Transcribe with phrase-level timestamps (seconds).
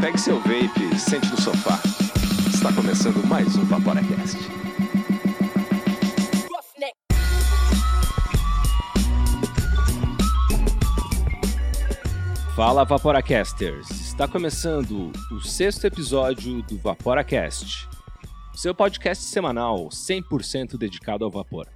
[0.00, 1.80] Pegue seu vape, sente no sofá.
[2.48, 4.38] Está começando mais um Vaporacast.
[12.54, 13.90] Fala Vaporacasters!
[13.90, 17.88] Está começando o sexto episódio do Vaporacast,
[18.54, 21.66] seu podcast semanal 100% dedicado ao vapor.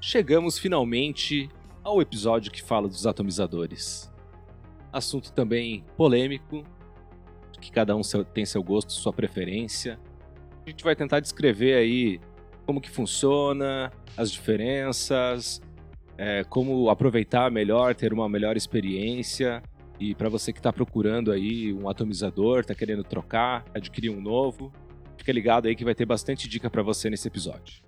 [0.00, 1.48] Chegamos finalmente
[1.82, 4.08] ao episódio que fala dos atomizadores.
[4.92, 6.64] Assunto também polêmico,
[7.62, 8.02] que cada um
[8.34, 9.98] tem seu gosto, sua preferência.
[10.66, 12.20] A gente vai tentar descrever aí
[12.66, 15.62] como que funciona, as diferenças,
[16.18, 19.62] é, como aproveitar melhor, ter uma melhor experiência.
[19.98, 24.72] E para você que está procurando aí um atomizador, está querendo trocar, adquirir um novo,
[25.16, 27.82] fica ligado aí que vai ter bastante dica para você nesse episódio.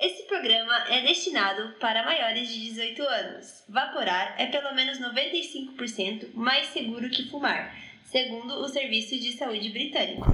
[0.00, 3.64] Esse programa é destinado para maiores de 18 anos.
[3.68, 10.26] Vaporar é pelo menos 95% mais seguro que fumar segundo o Serviço de Saúde Britânico.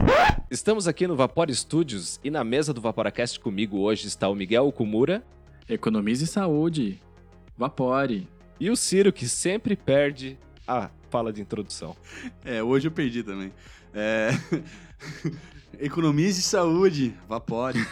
[0.50, 4.70] Estamos aqui no Vapor Studios e na mesa do Vaporacast comigo hoje está o Miguel
[4.70, 5.24] Kumura.
[5.68, 7.00] Economize saúde.
[7.56, 8.28] Vapore.
[8.60, 11.96] E o Ciro, que sempre perde a fala de introdução.
[12.44, 13.52] É, hoje eu perdi também.
[13.92, 14.30] É...
[15.80, 17.80] Economize saúde, vapore.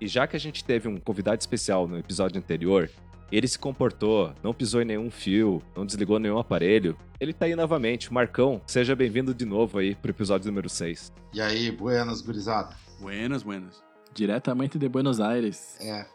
[0.00, 2.88] e já que a gente teve um convidado especial no episódio anterior,
[3.36, 6.96] ele se comportou, não pisou em nenhum fio, não desligou nenhum aparelho.
[7.20, 8.12] Ele tá aí novamente.
[8.12, 11.12] Marcão, seja bem-vindo de novo aí pro episódio número 6.
[11.34, 12.74] E aí, buenas, gurizada?
[13.00, 13.82] Buenas, buenas.
[14.14, 15.76] Diretamente de Buenos Aires.
[15.80, 16.06] É,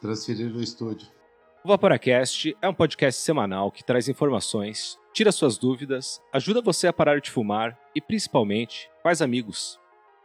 [0.00, 1.06] transferir no estúdio.
[1.64, 6.92] O Vaporacast é um podcast semanal que traz informações, tira suas dúvidas, ajuda você a
[6.92, 9.78] parar de fumar e, principalmente, faz amigos.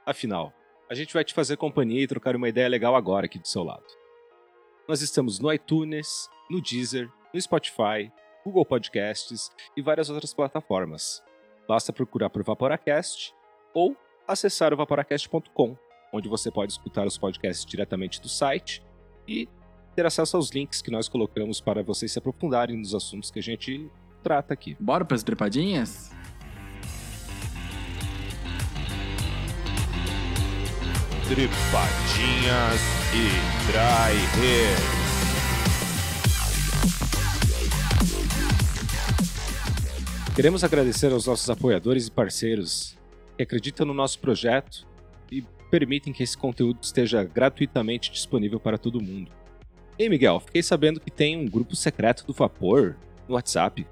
[0.05, 0.51] Afinal,
[0.89, 3.63] a gente vai te fazer companhia e trocar uma ideia legal agora aqui do seu
[3.63, 3.85] lado.
[4.88, 8.09] Nós estamos no iTunes, no Deezer, no Spotify,
[8.45, 11.21] Google Podcasts e várias outras plataformas.
[11.67, 13.33] Basta procurar por Vaporacast
[13.73, 15.77] ou acessar o vaporacast.com,
[16.14, 18.81] onde você pode escutar os podcasts diretamente do site
[19.27, 19.49] e
[19.93, 23.43] ter acesso aos links que nós colocamos para vocês se aprofundarem nos assuntos que a
[23.43, 23.92] gente
[24.23, 24.77] trata aqui.
[24.80, 26.17] Bora para as trepadinhas?
[31.27, 32.80] Tripadinhas
[33.14, 33.27] e
[33.67, 34.77] Dry Hair.
[40.33, 42.98] Queremos agradecer aos nossos apoiadores e parceiros
[43.36, 44.87] que acreditam no nosso projeto
[45.30, 49.30] e permitem que esse conteúdo esteja gratuitamente disponível para todo mundo.
[49.99, 52.95] Ei, Miguel, fiquei sabendo que tem um grupo secreto do Vapor
[53.27, 53.86] no WhatsApp.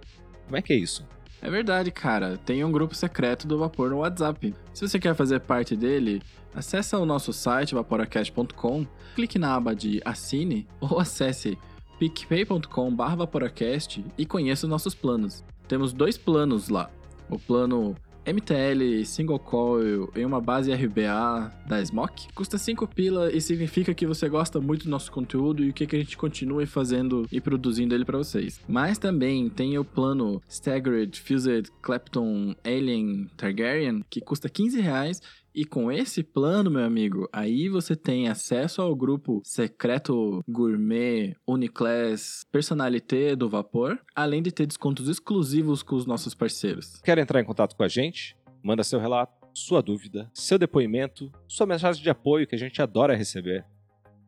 [0.46, 1.06] Como é que é isso?
[1.46, 2.40] É verdade, cara.
[2.44, 4.56] Tem um grupo secreto do Vapor no WhatsApp.
[4.74, 6.24] Se você quer fazer parte dele,
[6.56, 11.56] acesse o nosso site vaporacast.com, clique na aba de Assine ou acesse
[12.00, 15.44] picpay.com/vaporacast e conheça os nossos planos.
[15.68, 16.90] Temos dois planos lá.
[17.30, 17.96] O plano
[18.26, 24.08] MTL Single Coil em uma base RBA da Smoke custa 5 pila e significa que
[24.08, 27.40] você gosta muito do nosso conteúdo e o que, que a gente continue fazendo e
[27.40, 28.60] produzindo ele para vocês.
[28.68, 35.22] Mas também tem o plano Staggered Fused Clapton Alien Targaryen que custa 15 reais
[35.56, 42.46] e com esse plano, meu amigo, aí você tem acesso ao grupo secreto gourmet Uniclass
[42.52, 47.00] Personalité do Vapor, além de ter descontos exclusivos com os nossos parceiros.
[47.02, 48.36] Quer entrar em contato com a gente?
[48.62, 53.16] Manda seu relato, sua dúvida, seu depoimento, sua mensagem de apoio que a gente adora
[53.16, 53.66] receber.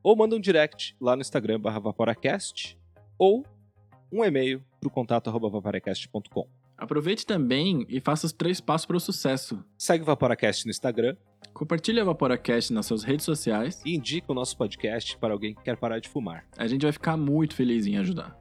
[0.01, 2.79] Ou manda um direct lá no Instagram Vaporacast
[3.17, 3.45] ou
[4.09, 6.47] um e-mail para o contato vaporacast.com.
[6.77, 9.63] Aproveite também e faça os três passos para o sucesso.
[9.75, 11.17] Segue o Vaporacast no Instagram.
[11.51, 13.81] Compartilhe o Vaporacast nas suas redes sociais.
[13.83, 16.45] E indica o nosso podcast para alguém que quer parar de fumar.
[16.55, 18.37] A gente vai ficar muito feliz em ajudar.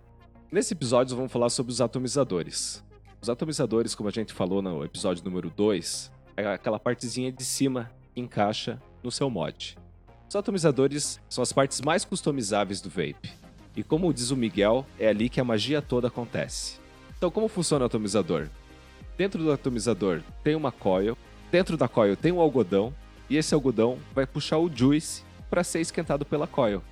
[0.53, 2.85] Nesse episódio vamos falar sobre os atomizadores.
[3.23, 7.91] Os atomizadores, como a gente falou no episódio número 2, é aquela partezinha de cima
[8.13, 9.79] que encaixa no seu mod.
[10.29, 13.33] Os atomizadores são as partes mais customizáveis do vape.
[13.75, 16.85] E como diz o Miguel, é ali que a magia toda acontece.
[17.17, 18.49] Então, como funciona o atomizador?
[19.17, 21.17] Dentro do atomizador tem uma coil,
[21.51, 22.95] dentro da coil tem um algodão,
[23.29, 26.83] e esse algodão vai puxar o juice para ser esquentado pela coil.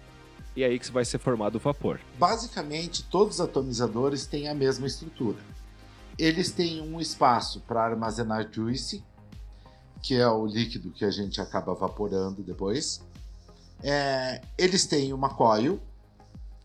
[0.57, 2.01] E é aí que vai ser formado o vapor.
[2.19, 5.39] Basicamente, todos os atomizadores têm a mesma estrutura.
[6.17, 9.05] Eles têm um espaço para armazenar juice,
[10.01, 13.03] que é o líquido que a gente acaba evaporando depois.
[13.83, 15.81] É, eles têm uma coil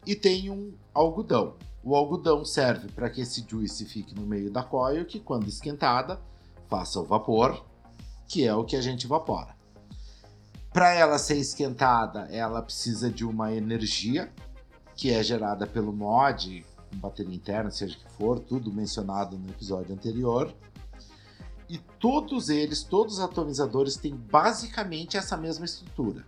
[0.05, 1.55] e tem um algodão.
[1.83, 6.19] O algodão serve para que esse juice fique no meio da coil, que quando esquentada,
[6.67, 7.65] faça o vapor,
[8.27, 9.55] que é o que a gente evapora.
[10.71, 14.31] Para ela ser esquentada, ela precisa de uma energia
[14.95, 16.65] que é gerada pelo mod,
[16.95, 20.53] bateria interna, seja que for, tudo mencionado no episódio anterior.
[21.69, 26.25] E todos eles, todos os atomizadores têm basicamente essa mesma estrutura,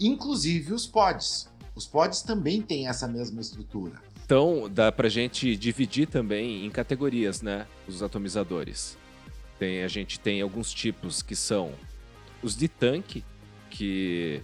[0.00, 1.48] inclusive os pods.
[1.74, 4.02] Os pods também têm essa mesma estrutura.
[4.28, 7.66] Então, dá pra gente dividir também em categorias, né?
[7.86, 8.98] Os atomizadores.
[9.58, 11.72] Tem, a gente tem alguns tipos que são
[12.42, 13.24] os de tanque,
[13.70, 14.42] que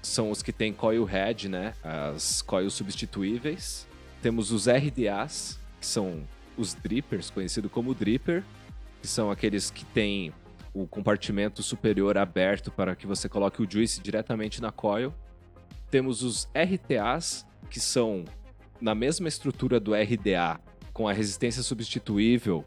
[0.00, 1.74] são os que têm coil head, né?
[1.82, 3.88] As coils substituíveis.
[4.22, 6.22] Temos os RDAs, que são
[6.56, 8.44] os drippers, conhecido como dripper,
[9.00, 10.32] que são aqueles que têm
[10.72, 15.12] o compartimento superior aberto para que você coloque o juice diretamente na coil.
[15.90, 18.24] Temos os RTAs, que são
[18.82, 20.60] na mesma estrutura do RDA,
[20.92, 22.64] com a resistência substituível,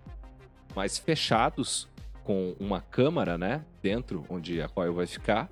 [0.76, 1.88] mas fechados
[2.24, 5.50] com uma câmara, né, dentro onde a coil vai ficar.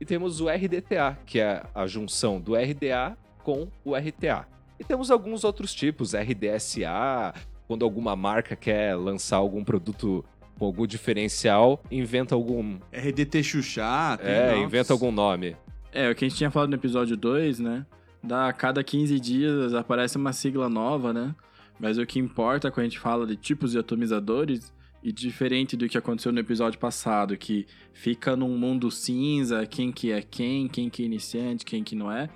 [0.00, 4.46] E temos o RDTA, que é a junção do RDA com o RTA.
[4.78, 7.34] E temos alguns outros tipos, RDSA,
[7.66, 10.24] quando alguma marca quer lançar algum produto
[10.58, 12.78] com algum diferencial, inventa algum.
[12.92, 14.16] RDT Xuxá.
[14.18, 14.58] tem- É, nossa.
[14.58, 15.56] inventa algum nome.
[15.92, 17.84] É, o que a gente tinha falado no episódio 2, né?
[18.26, 21.34] Da, a cada 15 dias aparece uma sigla nova, né?
[21.78, 24.72] Mas o que importa quando a gente fala de tipos de atomizadores,
[25.06, 30.10] e diferente do que aconteceu no episódio passado, que fica num mundo cinza, quem que
[30.10, 32.28] é quem, quem que é iniciante, quem que não é,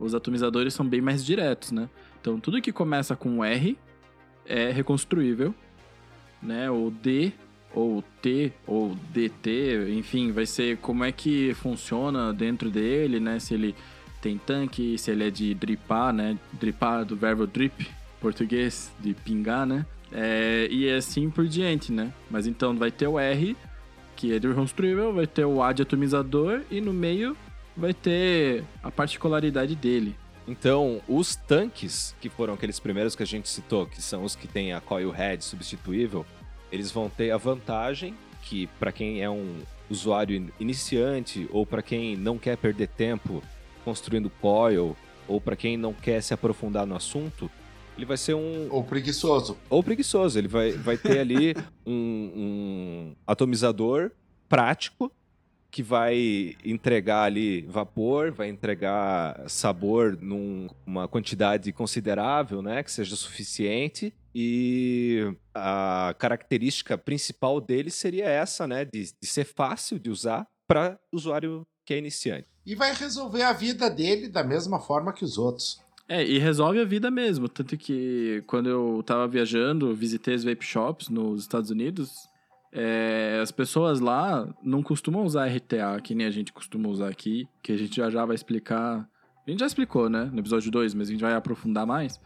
[0.00, 1.88] os atomizadores são bem mais diretos, né?
[2.20, 3.78] Então tudo que começa com R
[4.44, 5.54] é reconstruível,
[6.42, 6.68] né?
[6.68, 7.32] O D
[7.72, 13.38] ou T ou DT, enfim, vai ser como é que funciona dentro dele, né?
[13.38, 13.76] Se ele
[14.20, 16.38] tem tanque, se ele é de dripar, né?
[16.52, 17.88] Dripar do verbo drip,
[18.20, 19.84] português, de pingar, né?
[20.10, 22.12] É, e assim por diante, né?
[22.30, 23.56] Mas então vai ter o R,
[24.16, 27.36] que é de reconstruível, vai ter o A de atomizador e no meio
[27.76, 30.16] vai ter a particularidade dele.
[30.46, 34.48] Então, os tanques, que foram aqueles primeiros que a gente citou, que são os que
[34.48, 36.24] têm a coil head substituível,
[36.72, 39.56] eles vão ter a vantagem que, para quem é um
[39.90, 43.42] usuário in- iniciante ou para quem não quer perder tempo
[43.88, 44.94] construindo coil
[45.26, 47.50] ou para quem não quer se aprofundar no assunto,
[47.96, 49.56] ele vai ser um Ou preguiçoso.
[49.70, 50.38] ou preguiçoso.
[50.38, 51.54] Ele vai, vai ter ali
[51.86, 54.10] um, um atomizador
[54.46, 55.10] prático
[55.70, 64.12] que vai entregar ali vapor, vai entregar sabor numa quantidade considerável, né, que seja suficiente.
[64.34, 70.98] E a característica principal dele seria essa, né, de, de ser fácil de usar para
[71.10, 72.46] usuário que é iniciante.
[72.68, 75.80] E vai resolver a vida dele da mesma forma que os outros.
[76.06, 77.48] É, e resolve a vida mesmo.
[77.48, 82.28] Tanto que quando eu tava viajando, visitei as vape shops nos Estados Unidos.
[82.70, 87.48] é, as pessoas lá não costumam usar RTA, que nem a gente costuma usar aqui,
[87.62, 89.08] que a gente já já vai explicar.
[89.46, 92.20] A gente já explicou, né, no episódio 2, mas a gente vai aprofundar mais.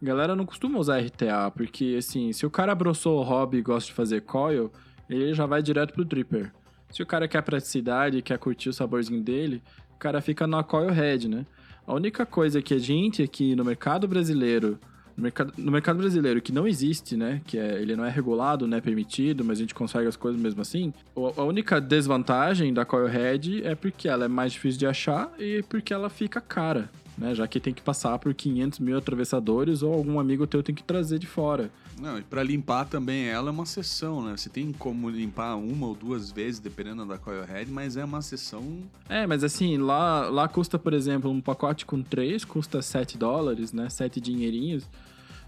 [0.00, 3.62] A galera não costuma usar RTA, porque, assim, se o cara abraçou o hobby e
[3.62, 4.70] gosta de fazer coil,
[5.08, 6.52] ele já vai direto pro dripper.
[6.90, 9.62] Se o cara quer praticidade quer curtir o saborzinho dele,
[9.94, 11.46] o cara fica na coil head, né?
[11.86, 14.78] A única coisa que a gente aqui no mercado brasileiro,
[15.16, 17.40] no mercado, no mercado brasileiro que não existe, né?
[17.46, 20.40] Que é, ele não é regulado, não é permitido, mas a gente consegue as coisas
[20.40, 20.92] mesmo assim.
[21.36, 25.62] A única desvantagem da coil head é porque ela é mais difícil de achar e
[25.68, 26.90] porque ela fica cara,
[27.20, 27.34] né?
[27.34, 30.82] Já que tem que passar por 500 mil atravessadores ou algum amigo teu tem que
[30.82, 31.70] trazer de fora.
[32.00, 34.34] Não, e pra limpar também ela é uma sessão, né?
[34.34, 38.22] Você tem como limpar uma ou duas vezes, dependendo da coil head, mas é uma
[38.22, 38.78] sessão.
[39.06, 43.70] É, mas assim, lá, lá custa, por exemplo, um pacote com três custa 7 dólares,
[43.70, 43.90] né?
[43.90, 44.88] 7 dinheirinhos.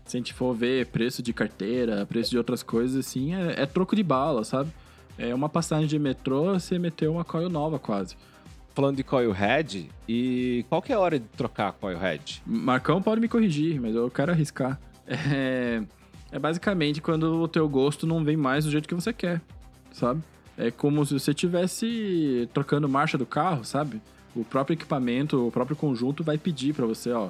[0.05, 3.67] Se a gente for ver preço de carteira, preço de outras coisas, assim, é, é
[3.67, 4.71] troco de bala, sabe?
[5.17, 8.17] É uma passagem de metrô, você meteu uma coil nova quase.
[8.75, 12.43] Falando de coil head, e qual que é a hora de trocar coil head?
[12.47, 14.81] Marcão pode me corrigir, mas eu quero arriscar.
[15.07, 15.83] É,
[16.31, 19.43] é basicamente quando o teu gosto não vem mais do jeito que você quer,
[19.93, 20.23] sabe?
[20.57, 24.01] É como se você estivesse trocando marcha do carro, sabe?
[24.35, 27.29] O próprio equipamento, o próprio conjunto vai pedir pra você, ó,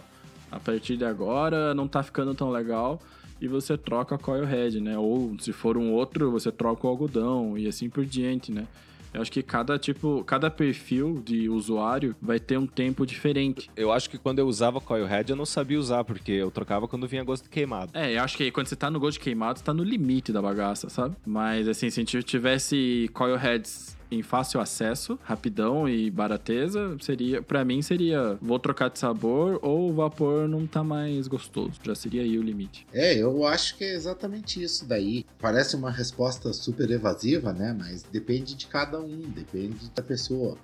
[0.50, 3.00] a partir de agora não tá ficando tão legal
[3.40, 4.96] e você troca a coil head, né?
[4.96, 8.68] Ou se for um outro, você troca o algodão e assim por diante, né?
[9.12, 13.70] Eu acho que cada tipo, cada perfil de usuário vai ter um tempo diferente.
[13.76, 16.88] Eu acho que quando eu usava coil head eu não sabia usar, porque eu trocava
[16.88, 17.92] quando vinha gosto queimado.
[17.94, 20.40] É, eu acho que quando você tá no gosto queimado, você tá no limite da
[20.40, 21.16] bagaça, sabe?
[21.26, 27.42] Mas assim, se a gente tivesse coil heads em fácil acesso, rapidão e barateza, seria,
[27.42, 31.72] para mim seria vou trocar de sabor ou o vapor não tá mais gostoso.
[31.82, 32.86] Já seria aí o limite.
[32.92, 35.24] É, eu acho que é exatamente isso daí.
[35.38, 37.74] Parece uma resposta super evasiva, né?
[37.76, 40.58] Mas depende de cada um, depende da pessoa.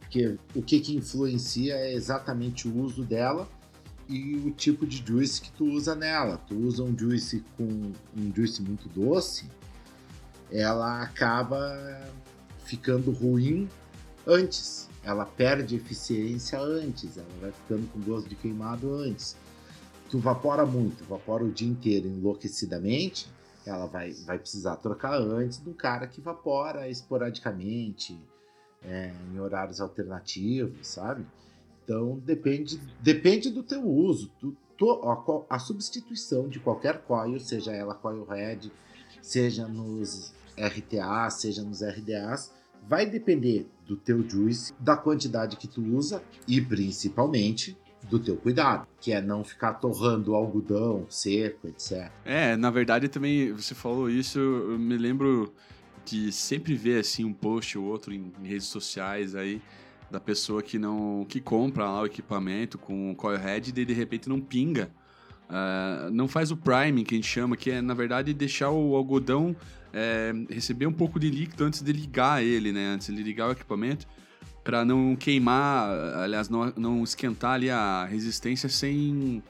[0.00, 3.48] Porque o que, que influencia é exatamente o uso dela
[4.08, 6.38] e o tipo de juice que tu usa nela.
[6.38, 9.46] Tu usa um juice com um juice muito doce,
[10.50, 12.00] ela acaba
[12.68, 13.68] ficando ruim
[14.26, 14.88] antes.
[15.02, 19.36] Ela perde eficiência antes, ela vai ficando com gosto de queimado antes.
[20.10, 23.28] Tu vapora muito, vapora o dia inteiro enlouquecidamente,
[23.64, 28.18] ela vai, vai precisar trocar antes do cara que vapora esporadicamente,
[28.82, 31.26] é, em horários alternativos, sabe?
[31.84, 34.30] Então depende, depende do teu uso.
[34.38, 38.70] Tu, tu, a, a, substituição de qualquer coil, seja ela coil head,
[39.20, 42.52] seja nos RTA, seja nos RDAs,
[42.88, 47.76] vai depender do teu juice, da quantidade que tu usa e principalmente
[48.08, 52.10] do teu cuidado, que é não ficar torrando algodão seco, etc.
[52.24, 55.52] É, na verdade também você falou isso, eu me lembro
[56.04, 59.60] de sempre ver assim um post ou outro em redes sociais aí
[60.10, 63.92] da pessoa que não que compra lá o equipamento com o coil head e de
[63.92, 64.90] repente não pinga.
[65.48, 68.94] Uh, não faz o priming que a gente chama, que é na verdade deixar o
[68.94, 69.56] algodão
[69.92, 72.94] é, receber um pouco de líquido antes de ligar ele, né?
[72.94, 74.06] Antes de ligar o equipamento
[74.62, 79.42] para não queimar, aliás, não, não esquentar ali a resistência sem,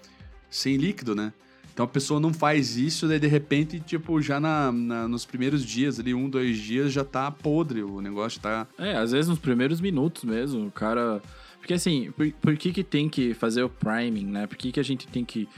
[0.48, 1.32] sem líquido, né?
[1.74, 5.64] Então a pessoa não faz isso, daí de repente, tipo, já na, na, nos primeiros
[5.64, 8.66] dias, ali, um, dois dias, já tá podre, o negócio tá.
[8.78, 11.22] É, às vezes nos primeiros minutos mesmo, o cara.
[11.58, 14.46] Porque assim, por, por que, que tem que fazer o priming, né?
[14.46, 15.48] Por que, que a gente tem que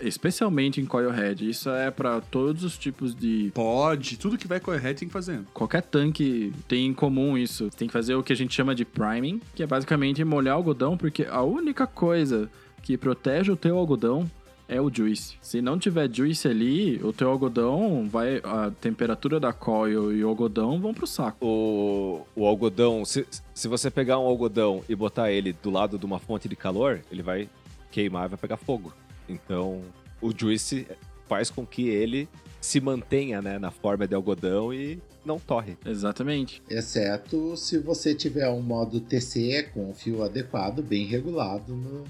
[0.00, 1.48] Especialmente em coilhead.
[1.48, 3.50] Isso é para todos os tipos de.
[3.54, 5.40] Pode, tudo que vai coilhead tem que fazer.
[5.54, 7.70] Qualquer tanque tem em comum isso.
[7.76, 10.58] Tem que fazer o que a gente chama de priming, que é basicamente molhar o
[10.58, 12.50] algodão, porque a única coisa
[12.82, 14.30] que protege o teu algodão
[14.68, 15.36] é o juice.
[15.40, 18.40] Se não tiver juice ali, o teu algodão vai.
[18.42, 21.44] A temperatura da coil e o algodão vão pro saco.
[21.44, 26.04] O, o algodão, se, se você pegar um algodão e botar ele do lado de
[26.04, 27.48] uma fonte de calor, ele vai
[27.90, 28.92] queimar e vai pegar fogo.
[29.28, 29.82] Então,
[30.20, 30.86] o Juice
[31.28, 32.28] faz com que ele
[32.60, 35.76] se mantenha né, na forma de algodão e não torre.
[35.84, 36.62] Exatamente.
[36.68, 42.04] Exceto se você tiver um modo TC com um fio adequado, bem regulado no,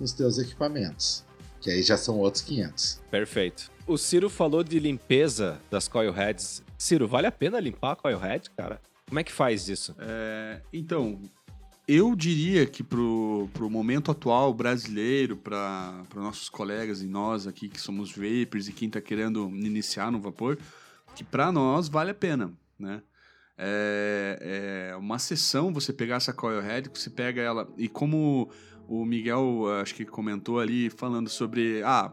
[0.00, 1.24] nos teus equipamentos.
[1.60, 3.00] Que aí já são outros 500.
[3.10, 3.70] Perfeito.
[3.86, 6.62] O Ciro falou de limpeza das coil heads.
[6.76, 8.80] Ciro, vale a pena limpar a coil head, cara?
[9.08, 9.96] Como é que faz isso?
[9.98, 11.18] É, então,
[11.88, 17.80] eu diria que pro, pro momento atual brasileiro, para nossos colegas e nós aqui que
[17.80, 20.58] somos vapers e quem está querendo iniciar no vapor,
[21.16, 23.00] que para nós vale a pena, né?
[23.56, 28.50] É, é, uma sessão você pegar essa coil head, você pega ela e como
[28.86, 32.12] o Miguel acho que comentou ali falando sobre ah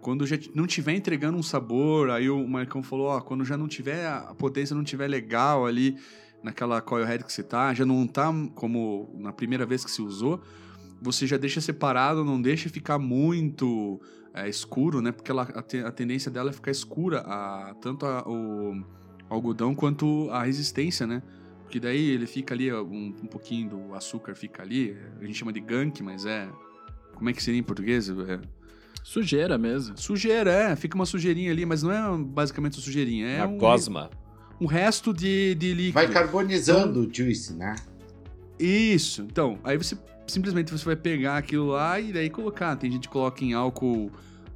[0.00, 3.68] quando já não tiver entregando um sabor, aí o Marcão falou, ó, quando já não
[3.68, 5.96] tiver a potência não tiver legal ali,
[6.42, 10.02] naquela coil head que você tá, já não tá como na primeira vez que se
[10.02, 10.42] usou,
[11.00, 14.00] você já deixa separado, não deixa ficar muito
[14.34, 15.12] é, escuro, né?
[15.12, 18.82] Porque ela, a, te, a, tendência dela é ficar escura, a, tanto a, o
[19.28, 21.22] algodão quanto a resistência, né?
[21.62, 25.52] Porque daí ele fica ali, um, um pouquinho do açúcar fica ali, a gente chama
[25.52, 26.48] de gunk, mas é...
[27.14, 28.08] Como é que seria em português?
[28.08, 28.40] É...
[29.04, 29.96] Sujeira mesmo.
[29.96, 30.74] Sujeira, é.
[30.74, 33.26] Fica uma sujeirinha ali, mas não é basicamente uma sujeirinha.
[33.26, 34.10] É uma um, gosma
[34.60, 35.94] um resto de, de líquido.
[35.94, 37.74] Vai carbonizando então, o juice, né?
[38.58, 39.22] Isso.
[39.22, 42.76] Então, aí você simplesmente você vai pegar aquilo lá e daí colocar.
[42.76, 44.10] Tem gente que coloca em álcool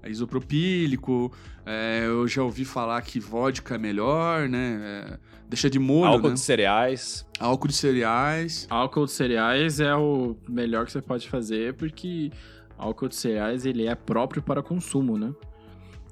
[0.04, 1.32] isopropílico.
[1.64, 4.80] É, eu já ouvi falar que vodka é melhor, né?
[4.82, 5.18] É,
[5.48, 6.34] deixa de molho, Álcool né?
[6.34, 7.26] de cereais.
[7.40, 8.66] Álcool de cereais.
[8.68, 12.30] Álcool de cereais é o melhor que você pode fazer porque
[12.76, 15.32] álcool de cereais ele é próprio para consumo, né?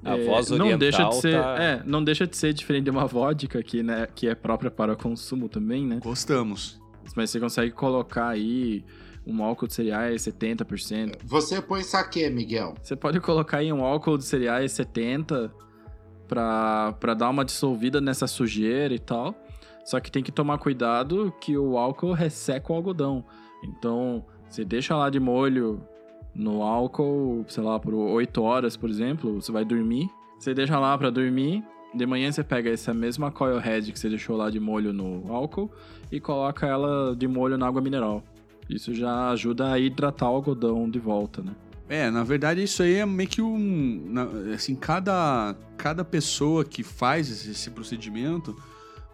[0.03, 1.63] A é, voz oriental não deixa de ser, tá...
[1.63, 4.95] é, não deixa de ser diferente de uma vodka que, né, que é própria para
[4.95, 5.99] consumo também, né?
[6.01, 6.81] Gostamos.
[7.15, 8.83] Mas você consegue colocar aí
[9.25, 11.19] um álcool de cereais 70%.
[11.23, 12.75] Você põe saque, Miguel?
[12.81, 15.53] Você pode colocar aí um álcool de cereais 70
[16.27, 19.35] para para dar uma dissolvida nessa sujeira e tal.
[19.85, 23.25] Só que tem que tomar cuidado que o álcool resseca o algodão.
[23.63, 25.85] Então, você deixa lá de molho
[26.35, 30.09] no álcool, sei lá, por 8 horas, por exemplo, você vai dormir,
[30.39, 31.63] você deixa lá para dormir,
[31.93, 35.31] de manhã você pega essa mesma coil head que você deixou lá de molho no
[35.31, 35.71] álcool
[36.11, 38.23] e coloca ela de molho na água mineral.
[38.69, 41.53] Isso já ajuda a hidratar o algodão de volta, né?
[41.87, 44.13] É, na verdade isso aí é meio que um,
[44.53, 48.55] assim, cada cada pessoa que faz esse, esse procedimento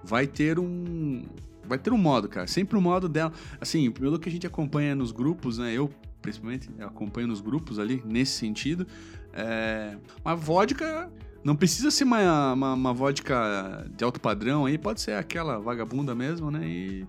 [0.03, 1.23] vai ter um
[1.65, 2.47] vai ter um modo, cara.
[2.47, 3.31] Sempre o um modo dela.
[3.59, 5.71] Assim, pelo que a gente acompanha nos grupos, né?
[5.73, 5.89] Eu
[6.21, 8.85] principalmente, eu acompanho nos grupos ali, nesse sentido.
[9.33, 11.11] É, uma vodka
[11.43, 16.13] não precisa ser uma, uma, uma, vodka de alto padrão aí, pode ser aquela vagabunda
[16.13, 16.67] mesmo, né?
[16.67, 17.07] E,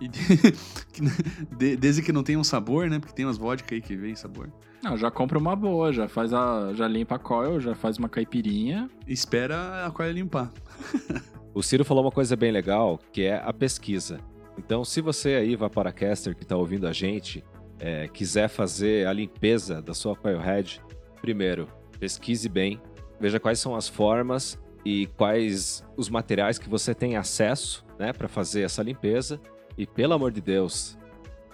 [0.00, 0.08] E
[1.58, 2.98] de- desde que não tenha um sabor, né?
[2.98, 4.50] Porque tem umas vodka aí que vem sabor.
[4.82, 6.72] Não, já compra uma boa, já faz a.
[6.74, 8.88] já limpa a coil, já faz uma caipirinha.
[9.06, 10.52] Espera a coil limpar.
[11.54, 14.20] O Ciro falou uma coisa bem legal, que é a pesquisa.
[14.56, 17.42] Então, se você aí, Vaporacaster, que está ouvindo a gente,
[17.78, 20.82] é, quiser fazer a limpeza da sua coilhead,
[21.20, 21.68] primeiro,
[21.98, 22.80] pesquise bem,
[23.20, 28.28] veja quais são as formas e quais os materiais que você tem acesso, né, para
[28.28, 29.40] fazer essa limpeza.
[29.76, 30.96] E pelo amor de Deus,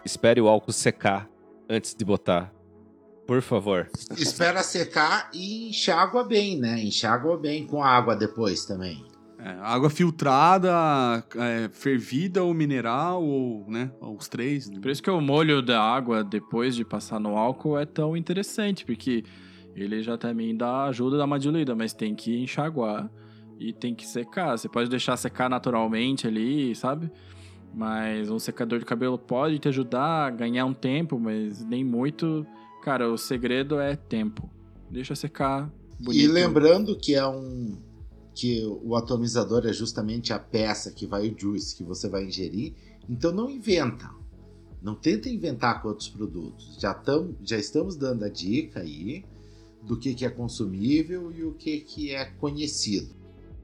[0.05, 1.29] espere o álcool secar
[1.69, 2.53] antes de botar.
[3.27, 3.89] Por favor.
[4.19, 6.79] Espera secar e enxágua bem, né?
[6.83, 9.03] Enxágua bem com água depois também.
[9.45, 10.73] É, água filtrada,
[11.37, 13.91] é, fervida ou mineral, ou, né?
[14.01, 14.71] ou Os três.
[14.71, 18.87] Por isso que o molho da água depois de passar no álcool é tão interessante,
[18.87, 19.23] porque
[19.77, 23.11] ele já também dá ajuda da uma diluída, mas tem que enxaguar
[23.59, 24.57] e tem que secar.
[24.57, 27.13] Você pode deixar secar naturalmente ali, sabe?
[27.75, 32.47] Mas um secador de cabelo pode te ajudar a ganhar um tempo, mas nem muito.
[32.83, 34.49] Cara, o segredo é tempo.
[34.91, 35.71] Deixa secar.
[36.01, 36.33] E bonito.
[36.33, 37.77] lembrando que é um
[38.35, 42.75] que o atomizador é justamente a peça que vai o juice que você vai ingerir,
[43.09, 44.11] então não inventa.
[44.83, 46.77] Não tenta inventar com outros produtos.
[46.79, 49.25] Já, tam, já estamos dando a dica aí
[49.83, 53.15] do que, que é consumível e o que, que é conhecido.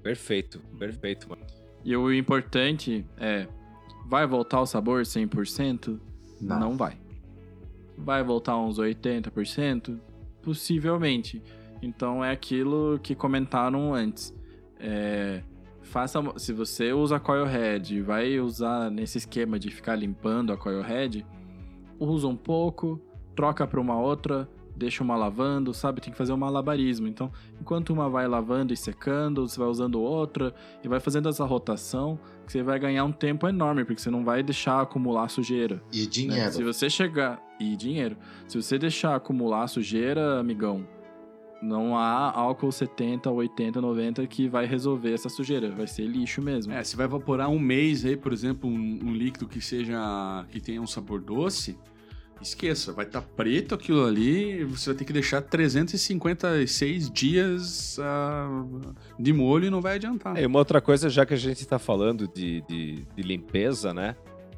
[0.02, 1.42] Perfeito, perfeito, mano.
[1.84, 3.46] E o importante é:
[4.08, 5.98] vai voltar o sabor 100%?
[6.40, 6.60] Não.
[6.60, 6.98] Não vai.
[7.98, 9.98] Vai voltar uns 80%?
[10.42, 11.42] Possivelmente.
[11.82, 14.34] Então é aquilo que comentaram antes.
[14.80, 15.42] É,
[15.82, 20.56] faça, se você usa coil head e vai usar nesse esquema de ficar limpando a
[20.56, 21.26] coil head,
[21.98, 23.00] usa um pouco,
[23.34, 24.48] troca para uma outra,
[24.80, 26.00] deixa uma lavando, sabe?
[26.00, 27.06] Tem que fazer um malabarismo.
[27.06, 31.44] Então, enquanto uma vai lavando e secando, você vai usando outra e vai fazendo essa
[31.44, 35.82] rotação, que você vai ganhar um tempo enorme, porque você não vai deixar acumular sujeira.
[35.92, 36.06] E né?
[36.06, 36.52] dinheiro.
[36.52, 37.38] Se você chegar.
[37.60, 38.16] E dinheiro.
[38.48, 40.86] Se você deixar acumular sujeira, amigão,
[41.62, 45.70] não há álcool 70, 80, 90 que vai resolver essa sujeira.
[45.70, 46.72] Vai ser lixo mesmo.
[46.72, 49.96] É, se vai evaporar um mês aí, por exemplo, um, um líquido que seja.
[50.50, 51.76] que tenha um sabor doce,
[52.40, 58.64] esqueça, vai estar preto aquilo ali, você vai ter que deixar 356 dias ah,
[59.18, 60.36] de molho e não vai adiantar.
[60.36, 63.92] É, e uma outra coisa, já que a gente está falando de, de, de limpeza,
[63.92, 64.16] né?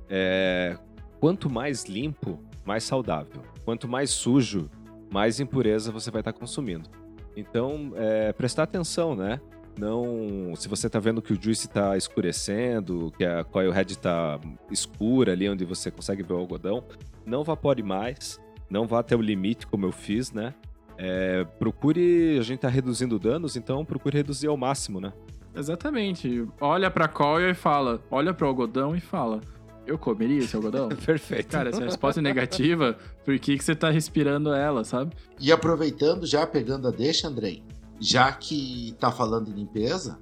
[0.08, 0.78] É,
[1.18, 3.42] quanto mais limpo, mais saudável.
[3.64, 4.70] Quanto mais sujo,
[5.10, 6.88] mais impureza você vai estar consumindo.
[7.36, 9.40] Então, é, prestar atenção, né?
[9.78, 14.38] Não, se você está vendo que o juice está escurecendo, que a coil head está
[14.70, 16.84] escura ali onde você consegue ver o algodão,
[17.24, 20.54] não vapore mais, não vá até o limite como eu fiz, né?
[20.98, 25.12] É, procure, a gente está reduzindo danos, então procure reduzir ao máximo, né?
[25.54, 26.46] Exatamente.
[26.60, 28.00] Olha pra coil e fala.
[28.10, 29.40] Olha pro algodão e fala.
[29.86, 30.88] Eu comeria esse algodão?
[31.04, 31.48] Perfeito.
[31.48, 35.14] Cara, se a resposta é negativa, por que, que você tá respirando ela, sabe?
[35.40, 37.62] E aproveitando, já pegando a deixa, Andrei,
[38.00, 40.18] já que tá falando em limpeza,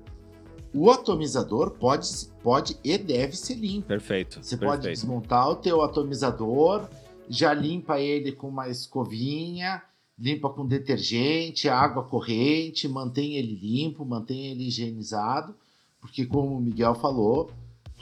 [0.73, 2.09] o atomizador pode,
[2.43, 3.89] pode e deve ser limpo.
[3.89, 4.39] Perfeito.
[4.43, 4.83] Você perfeito.
[4.83, 6.89] pode desmontar o teu atomizador,
[7.29, 9.83] já limpa ele com uma escovinha,
[10.19, 15.55] limpa com detergente, água corrente, mantém ele limpo, mantém ele higienizado,
[16.01, 17.51] porque como o Miguel falou,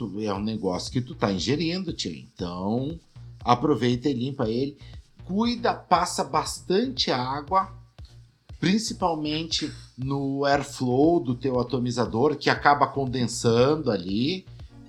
[0.07, 2.17] tu- é um negócio que tu tá ingerindo, tia.
[2.33, 2.97] Então,
[3.43, 4.77] aproveita e limpa ele.
[5.25, 7.71] Cuida, passa bastante água,
[8.59, 14.45] principalmente no airflow do teu atomizador, que acaba condensando ali.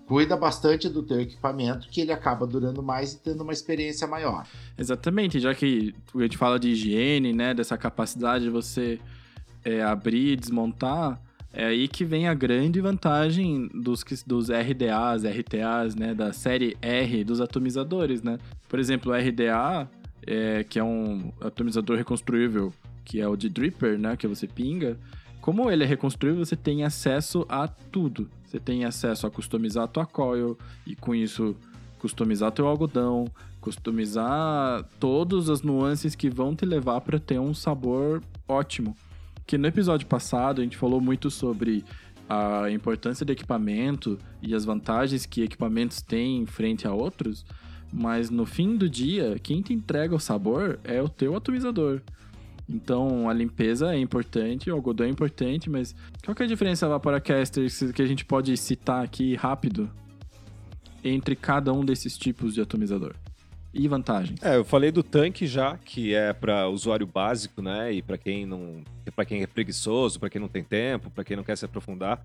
[0.07, 4.45] Cuida bastante do teu equipamento, que ele acaba durando mais e tendo uma experiência maior.
[4.77, 7.55] Exatamente, já que a gente fala de higiene, né?
[7.55, 8.99] Dessa capacidade de você
[9.65, 11.21] é, abrir e desmontar,
[11.53, 16.15] é aí que vem a grande vantagem dos, dos RDAs, RTAs, né?
[16.15, 18.39] Da série R dos atomizadores, né?
[18.69, 19.91] Por exemplo, o RDA,
[20.27, 22.73] é, que é um atomizador reconstruível,
[23.05, 24.17] que é o de Dripper, né?
[24.17, 24.97] Que você pinga.
[25.41, 28.31] Como ele é reconstruível, você tem acesso a tudo.
[28.45, 31.57] Você tem acesso a customizar a tua coil e com isso
[31.99, 33.27] customizar teu algodão,
[33.61, 38.97] customizar todas as nuances que vão te levar para ter um sabor ótimo.
[39.47, 41.85] Que no episódio passado a gente falou muito sobre
[42.29, 47.45] a importância do equipamento e as vantagens que equipamentos têm frente a outros,
[47.93, 52.01] mas no fim do dia, quem te entrega o sabor é o teu atomizador.
[52.69, 55.93] Então a limpeza é importante, o algodão é importante, mas
[56.25, 59.91] qual que é a diferença Vaporacaster que a gente pode citar aqui rápido
[61.03, 63.17] entre cada um desses tipos de atomizador?
[63.73, 64.43] E vantagens?
[64.43, 67.93] É, eu falei do tanque já, que é para usuário básico, né?
[67.93, 68.83] E para quem não,
[69.15, 72.25] para quem é preguiçoso, para quem não tem tempo, para quem não quer se aprofundar.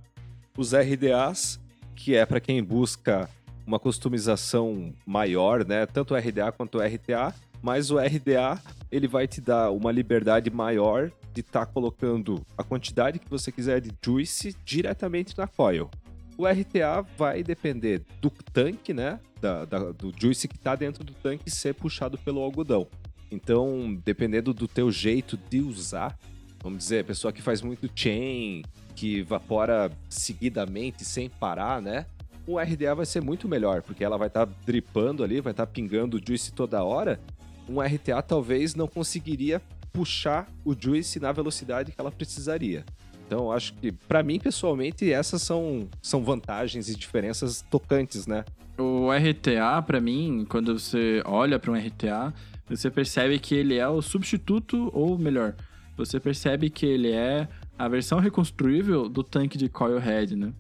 [0.58, 1.60] Os RDAs,
[1.96, 3.30] que é para quem busca
[3.66, 5.86] uma customização maior, né?
[5.86, 8.60] Tanto o RDA quanto o RTA, mas o RDA
[8.92, 13.52] ele vai te dar uma liberdade maior de estar tá colocando a quantidade que você
[13.52, 15.90] quiser de juice diretamente na coil.
[16.38, 19.20] O RTA vai depender do tanque, né?
[19.40, 22.88] Da, da, do juice que está dentro do tanque ser puxado pelo algodão.
[23.32, 26.18] Então, dependendo do teu jeito de usar,
[26.62, 28.64] vamos dizer, pessoa que faz muito chain,
[28.96, 32.06] que evapora seguidamente sem parar, né?
[32.48, 35.66] O RDA vai ser muito melhor, porque ela vai estar tá dripando ali, vai estar
[35.66, 37.20] tá pingando o juice toda hora.
[37.68, 42.86] Um RTA talvez não conseguiria puxar o juice na velocidade que ela precisaria.
[43.26, 48.46] Então, acho que, para mim, pessoalmente, essas são, são vantagens e diferenças tocantes, né?
[48.78, 52.34] O RTA, para mim, quando você olha para um RTA,
[52.68, 55.56] você percebe que ele é o substituto, ou melhor,
[55.98, 60.54] você percebe que ele é a versão reconstruível do tanque de coil head, né?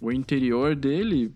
[0.00, 1.34] O interior dele,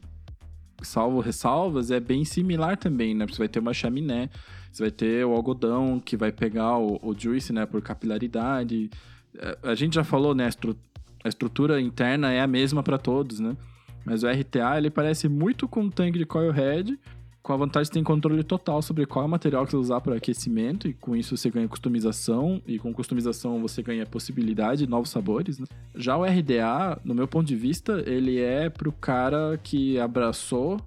[0.82, 3.26] salvo ressalvas, é bem similar também, né?
[3.26, 4.30] Você vai ter uma chaminé,
[4.72, 8.90] você vai ter o algodão que vai pegar o, o juice, né, por capilaridade.
[9.38, 10.76] É, a gente já falou, né, a, estru
[11.24, 13.56] a estrutura interna é a mesma para todos, né?
[14.04, 16.98] Mas o RTA, ele parece muito com o tanque de coil head,
[17.42, 20.00] com a vantagem de ter controle total sobre qual é o material que você usar
[20.00, 25.10] para aquecimento, e com isso você ganha customização, e com customização você ganha possibilidade, novos
[25.10, 25.58] sabores.
[25.58, 25.66] Né?
[25.94, 30.80] Já o RDA, no meu ponto de vista, ele é pro cara que abraçou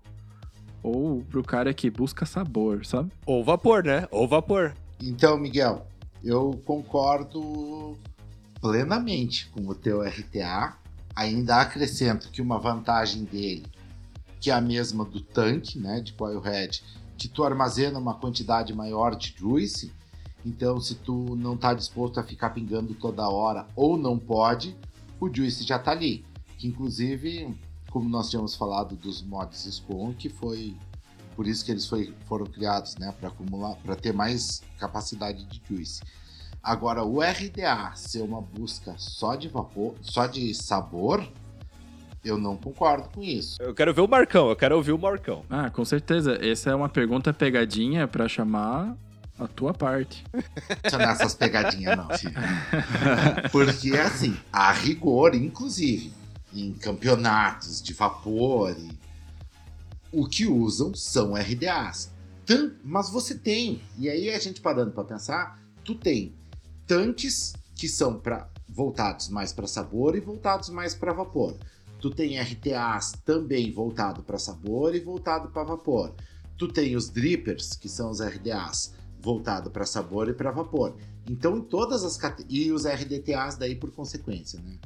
[0.81, 3.11] ou pro cara que busca sabor, sabe?
[3.25, 4.07] Ou vapor, né?
[4.11, 4.73] Ou vapor.
[5.01, 5.87] Então, Miguel,
[6.23, 7.97] eu concordo
[8.65, 10.75] plenamente com o teu RTA.
[11.15, 13.63] Ainda acrescento que uma vantagem dele
[14.39, 16.83] que é a mesma do tanque, né, de coilhead,
[17.17, 19.91] que tu armazena uma quantidade maior de juice.
[20.45, 24.77] Então, se tu não está disposto a ficar pingando toda hora ou não pode,
[25.19, 26.23] o juice já está ali.
[26.59, 27.57] Que inclusive,
[27.89, 30.77] como nós tínhamos falado dos mods SCON, que foi
[31.35, 35.59] por isso que eles foi, foram criados, né, para acumular, para ter mais capacidade de
[35.67, 36.03] juice.
[36.65, 41.23] Agora, o RDA ser uma busca só de vapor, só de sabor,
[42.23, 43.61] eu não concordo com isso.
[43.61, 45.45] Eu quero ver o Marcão, eu quero ouvir o Marcão.
[45.47, 46.43] Ah, com certeza.
[46.43, 48.97] Essa é uma pergunta pegadinha para chamar
[49.37, 50.25] a tua parte.
[50.81, 52.33] Deixa nessas pegadinhas, não, filho.
[53.51, 56.11] Porque, assim, a rigor, inclusive,
[56.51, 58.75] em campeonatos de vapor,
[60.11, 62.11] o que usam são RDAs.
[62.83, 66.33] Mas você tem, e aí a gente parando para pensar, tu tem
[66.87, 71.57] tanques que são para voltados mais para sabor e voltados mais para vapor.
[71.99, 76.13] Tu tem RTAs também voltado para sabor e voltado para vapor.
[76.57, 80.95] Tu tem os drippers, que são os RDAs, voltado para sabor e para vapor.
[81.29, 84.77] Então, em todas as e os RDTAs daí por consequência, né?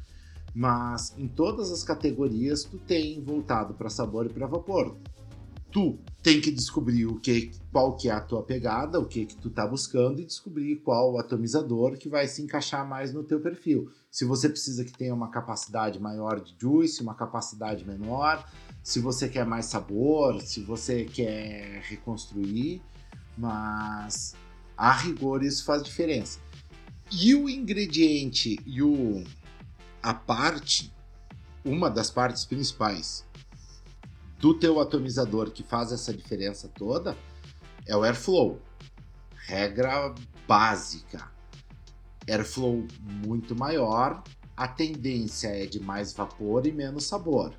[0.54, 4.96] Mas em todas as categorias tu tem voltado para sabor e para vapor
[5.72, 9.36] tu tem que descobrir o que, qual que é a tua pegada, o que que
[9.38, 13.40] tu tá buscando e descobrir qual o atomizador que vai se encaixar mais no teu
[13.40, 13.90] perfil.
[14.12, 18.46] Se você precisa que tenha uma capacidade maior de juice, uma capacidade menor,
[18.84, 22.82] se você quer mais sabor, se você quer reconstruir,
[23.38, 24.36] mas
[24.76, 26.40] a rigor isso faz diferença.
[27.12, 29.24] E o ingrediente e o
[30.02, 30.94] a parte,
[31.64, 33.26] uma das partes principais
[34.40, 37.16] do teu atomizador que faz essa diferença toda
[37.86, 38.62] é o airflow.
[39.36, 40.16] Regra
[40.48, 41.30] básica.
[42.28, 42.88] Airflow
[43.26, 44.24] muito maior,
[44.56, 47.54] a tendência é de mais vapor e menos sabor.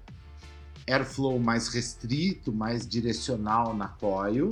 [0.88, 4.48] Airflow mais restrito, mais direcional na coil,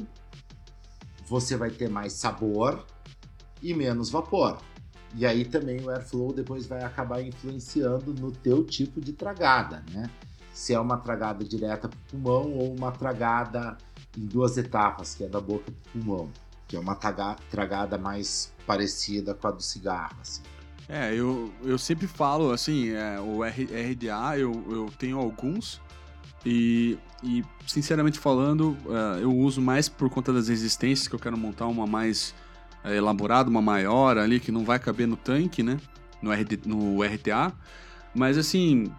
[1.27, 2.85] você vai ter mais sabor
[3.63, 4.59] e menos vapor.
[5.15, 10.11] E aí também o airflow depois vai acabar influenciando no teu tipo de tragada, né?
[10.59, 13.79] Se é uma tragada direta para o pulmão ou uma tragada
[14.19, 16.29] em duas etapas, que é da boca para o pulmão,
[16.67, 20.17] que é uma tragada mais parecida com a do cigarro.
[20.21, 20.43] Assim.
[20.89, 25.81] É, eu, eu sempre falo assim, é, o RDA eu, eu tenho alguns
[26.45, 31.39] e, e sinceramente falando, uh, eu uso mais por conta das resistências, que eu quero
[31.39, 32.35] montar uma mais
[32.85, 35.79] uh, elaborada, uma maior ali, que não vai caber no tanque, né?
[36.21, 37.53] No, RD, no RTA.
[38.13, 38.91] Mas assim,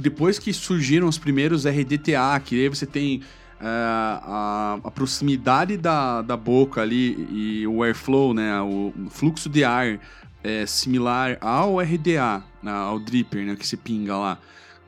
[0.00, 6.22] depois que surgiram os primeiros RDTA, que aí você tem uh, a, a, proximidade da,
[6.22, 10.00] da boca ali e o airflow, né, o fluxo de ar
[10.42, 14.38] é similar ao RDA, né, ao dripper, né, que se pinga lá,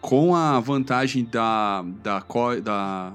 [0.01, 3.13] com a vantagem da, da, coil, da,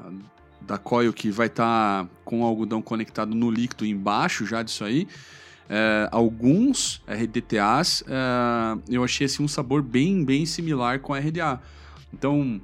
[0.62, 4.84] da coil que vai estar tá com o algodão conectado no líquido embaixo já disso
[4.84, 5.08] aí,
[5.70, 11.60] é, alguns RDTAs é, eu achei assim, um sabor bem, bem similar com RDA.
[12.14, 12.62] Então,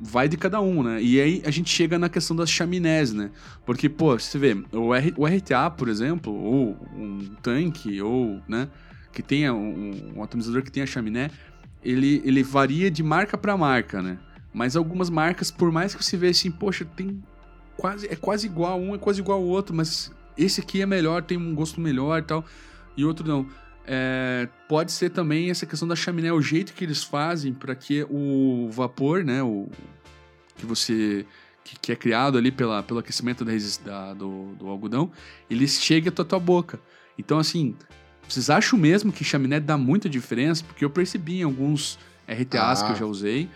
[0.00, 1.02] vai de cada um, né?
[1.02, 3.30] E aí a gente chega na questão das chaminés, né?
[3.64, 8.68] Porque, pô, você vê, o, R, o RTA, por exemplo, ou um tanque, ou, né,
[9.12, 11.30] que tenha um, um atomizador que tenha chaminé,
[11.82, 14.18] ele, ele varia de marca para marca, né?
[14.52, 17.22] Mas algumas marcas, por mais que você veja assim, poxa, tem
[17.76, 21.22] quase é quase igual, um é quase igual ao outro, mas esse aqui é melhor,
[21.22, 22.44] tem um gosto melhor e tal,
[22.96, 23.46] e outro não.
[23.86, 28.04] É, pode ser também essa questão da chaminé, o jeito que eles fazem para que
[28.10, 29.68] o vapor, né, o
[30.56, 31.24] que você
[31.62, 33.52] que, que é criado ali pela, pelo aquecimento da,
[33.84, 35.10] da, do, do algodão,
[35.50, 36.78] ele chegue à tua, tua boca.
[37.18, 37.74] Então, assim,
[38.28, 40.64] vocês acham mesmo que chaminé dá muita diferença?
[40.64, 42.86] Porque eu percebi em alguns RTAs ah.
[42.86, 42.98] que eu ah.
[42.98, 43.48] já usei.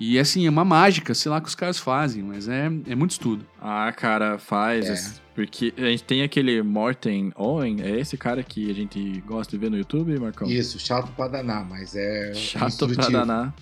[0.00, 3.12] E assim, é uma mágica, sei lá, que os caras fazem, mas é, é muito
[3.12, 3.44] estudo.
[3.60, 4.86] Ah, cara, faz.
[4.86, 5.27] É.
[5.38, 9.56] Porque a gente tem aquele Morten Owen, é esse cara que a gente gosta de
[9.56, 10.50] ver no YouTube, Marcão?
[10.50, 12.34] Isso, chato pra danar, mas é.
[12.34, 13.54] Chato pra danar.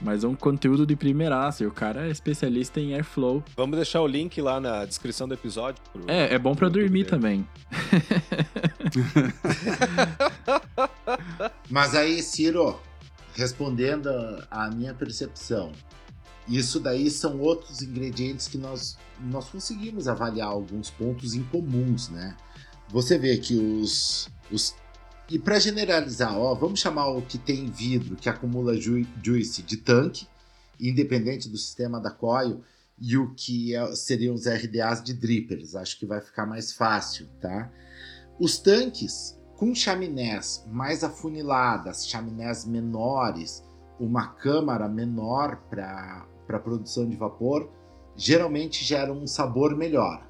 [0.00, 3.42] Mas é um conteúdo de primeiraça, e o cara é especialista em Airflow.
[3.56, 5.82] Vamos deixar o link lá na descrição do episódio.
[5.92, 7.44] Pro, é, é bom para dormir também.
[11.68, 12.80] Mas aí, Ciro,
[13.34, 14.08] respondendo
[14.48, 15.72] a minha percepção,
[16.48, 22.36] isso daí são outros ingredientes que nós, nós conseguimos avaliar alguns pontos incomuns, né?
[22.90, 24.74] Você vê que os, os
[25.30, 29.76] e para generalizar, ó, vamos chamar o que tem vidro, que acumula ju juice de
[29.76, 30.26] tanque,
[30.80, 32.62] independente do sistema da coil,
[32.98, 35.74] e o que é, seriam os RDAs de drippers.
[35.74, 37.70] Acho que vai ficar mais fácil, tá?
[38.40, 43.62] Os tanques com chaminés mais afuniladas, chaminés menores,
[44.00, 46.26] uma câmara menor para
[46.62, 47.70] produção de vapor,
[48.18, 50.26] geralmente geram um sabor melhor.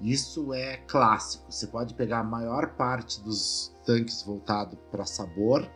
[0.00, 1.52] Isso é clássico.
[1.52, 5.70] Você pode pegar a maior parte dos tanques voltados para sabor,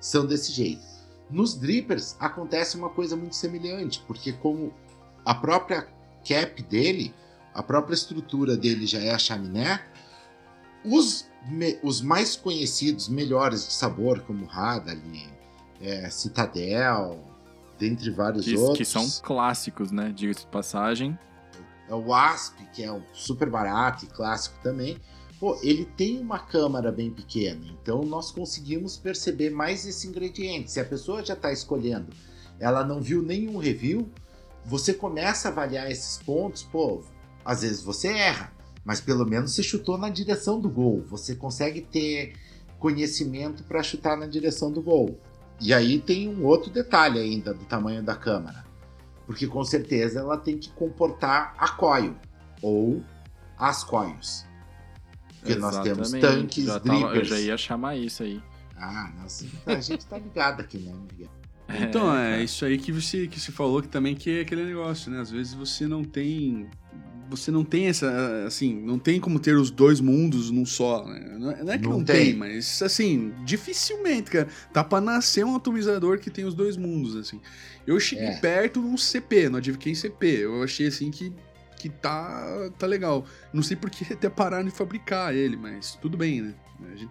[0.00, 0.82] são desse jeito.
[1.28, 4.72] Nos drippers acontece uma coisa muito semelhante, porque como
[5.24, 5.86] a própria
[6.26, 7.14] cap dele,
[7.52, 9.84] a própria estrutura dele já é a chaminé,
[10.82, 15.28] os, me, os mais conhecidos, melhores de sabor, como Hadali,
[15.82, 17.22] é, Citadel,
[17.80, 18.78] dentre vários que, outros.
[18.78, 20.12] Que são clássicos, né?
[20.14, 21.18] Diga-se de passagem.
[21.88, 24.98] É o Asp, que é um super barato e clássico também.
[25.40, 30.70] Pô, ele tem uma câmara bem pequena, então nós conseguimos perceber mais esse ingrediente.
[30.70, 32.12] Se a pessoa já está escolhendo,
[32.58, 34.06] ela não viu nenhum review,
[34.66, 37.02] você começa a avaliar esses pontos, pô,
[37.42, 38.52] às vezes você erra,
[38.84, 41.02] mas pelo menos você chutou na direção do gol.
[41.08, 42.34] Você consegue ter
[42.78, 45.18] conhecimento para chutar na direção do gol.
[45.60, 48.70] E aí tem um outro detalhe ainda do tamanho da câmera
[49.30, 52.16] porque com certeza ela tem que comportar a coil
[52.60, 53.00] ou
[53.56, 54.44] as coils.
[55.38, 55.98] Porque Exatamente.
[56.00, 58.42] nós temos tanques, já tava, Eu já ia chamar isso aí.
[58.76, 61.30] Ah, nossa, a gente tá ligado aqui, né, Miguel?
[61.68, 64.64] Então, é, é isso aí que você, que você falou que também que é aquele
[64.64, 65.20] negócio, né?
[65.20, 66.68] Às vezes você não tem
[67.30, 71.36] você não tem essa, assim, não tem como ter os dois mundos num só, né?
[71.38, 72.26] Não é, não é que não, não tem.
[72.26, 72.34] tem.
[72.34, 74.48] mas, assim, dificilmente, cara.
[74.72, 77.40] Tá pra nascer um atomizador que tem os dois mundos, assim.
[77.86, 78.38] Eu cheguei é.
[78.38, 80.26] perto num CP, no Advocacy CP.
[80.26, 81.32] Eu achei, assim, que,
[81.76, 83.24] que tá, tá legal.
[83.52, 86.54] Não sei por que até pararam de fabricar ele, mas tudo bem, né?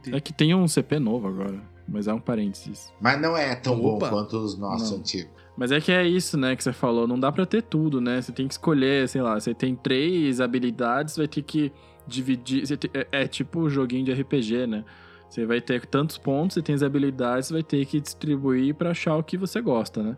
[0.04, 0.16] Tem...
[0.16, 2.92] É que tem um CP novo agora, mas é um parênteses.
[3.00, 4.10] Mas não é tão Opa.
[4.10, 5.38] bom quanto os nossos antigos.
[5.60, 7.06] Mas é que é isso, né, que você falou.
[7.06, 8.22] Não dá para ter tudo, né?
[8.22, 11.69] Você tem que escolher, sei lá, você tem três habilidades, vai ter que
[12.08, 12.65] dividir.
[12.78, 14.86] Tem, é, é, tipo um joguinho de RPG, né?
[15.30, 18.91] Você vai ter tantos pontos, você tem as habilidades, você vai ter que distribuir para
[18.91, 20.17] achar o que você gosta, né?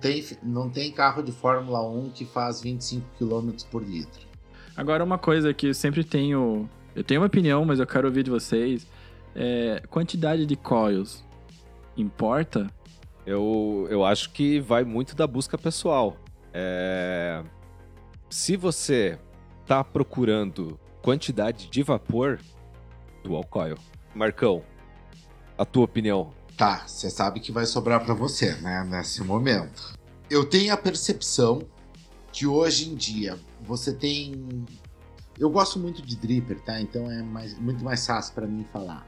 [0.00, 4.22] Tem, não tem carro de Fórmula 1 que faz 25 km por litro.
[4.74, 6.66] Agora, uma coisa que eu sempre tenho.
[6.96, 8.86] Eu tenho uma opinião, mas eu quero ouvir de vocês.
[9.34, 11.22] É, quantidade de coils
[11.98, 12.66] importa?
[13.26, 16.16] Eu, eu acho que vai muito da busca pessoal.
[16.52, 17.42] É...
[18.28, 19.18] Se você
[19.66, 22.40] tá procurando quantidade de vapor,
[23.22, 23.76] dual coil.
[24.14, 24.62] Marcão,
[25.56, 26.32] a tua opinião?
[26.56, 29.98] Tá, você sabe que vai sobrar para você, né, nesse momento.
[30.28, 31.62] Eu tenho a percepção
[32.32, 34.66] que hoje em dia você tem
[35.38, 36.78] eu gosto muito de dripper, tá?
[36.78, 39.06] Então é mais, muito mais fácil para mim falar.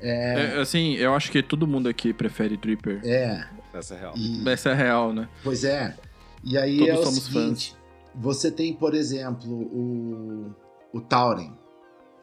[0.00, 0.56] É...
[0.56, 0.60] é...
[0.60, 3.00] assim, eu acho que todo mundo aqui prefere Dripper.
[3.04, 3.46] É.
[3.72, 4.14] Essa é real.
[4.16, 4.48] E...
[4.48, 5.28] Essa é real, né?
[5.42, 5.96] Pois é.
[6.44, 7.78] E aí Todos é o somos seguinte, fãs.
[8.14, 10.54] você tem, por exemplo, o,
[10.92, 11.52] o Tauren,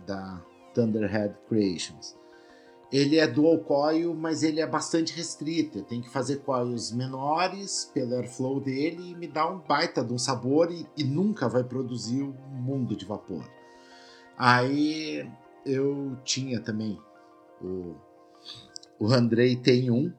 [0.05, 0.41] da
[0.73, 2.15] Thunderhead Creations.
[2.91, 5.81] Ele é dual coil, mas ele é bastante restrito.
[5.83, 10.17] Tem que fazer coils menores pelo airflow dele e me dá um baita de um
[10.17, 13.43] sabor e, e nunca vai produzir um mundo de vapor.
[14.37, 15.27] Aí
[15.65, 16.97] eu tinha também
[17.65, 17.95] o,
[18.99, 20.11] o Andrei tem um.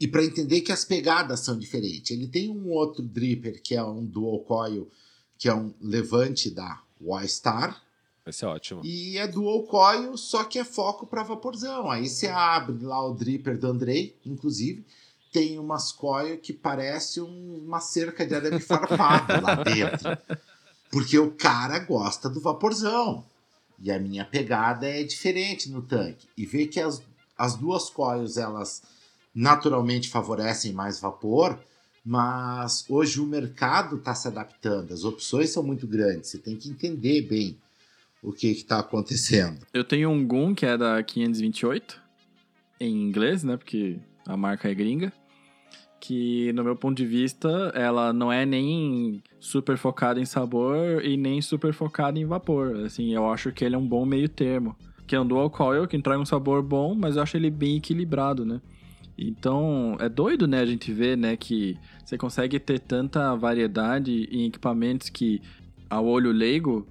[0.00, 2.10] e para entender que as pegadas são diferentes.
[2.10, 4.90] Ele tem um outro dripper que é um dual coil,
[5.38, 7.82] que é um levante da Y-Star.
[8.24, 8.80] Vai ser ótimo.
[8.84, 11.90] E é dual coil, só que é foco para vaporzão.
[11.90, 14.84] Aí você abre lá o dripper do Andrei, inclusive,
[15.30, 20.16] tem umas coil que parece um- uma cerca de arame farpado lá dentro.
[20.90, 23.26] Porque o cara gosta do vaporzão.
[23.78, 26.28] E a minha pegada é diferente no tanque.
[26.36, 27.02] E ver que as,
[27.36, 28.82] as duas coils, elas
[29.34, 31.58] naturalmente favorecem mais vapor,
[32.04, 36.68] mas hoje o mercado está se adaptando, as opções são muito grandes, você tem que
[36.68, 37.56] entender bem
[38.22, 39.66] o que está acontecendo.
[39.72, 42.00] Eu tenho um Gun que é da 528,
[42.78, 43.56] em inglês, né?
[43.56, 45.12] Porque a marca é gringa.
[46.06, 51.16] Que, no meu ponto de vista, ela não é nem super focada em sabor e
[51.16, 52.76] nem super focada em vapor.
[52.84, 54.76] Assim, eu acho que ele é um bom meio termo.
[55.06, 57.78] Que é um dual coil, que entrega um sabor bom, mas eu acho ele bem
[57.78, 58.60] equilibrado, né?
[59.16, 64.44] Então, é doido, né, a gente ver, né, que você consegue ter tanta variedade em
[64.44, 65.40] equipamentos que,
[65.88, 66.86] ao olho leigo,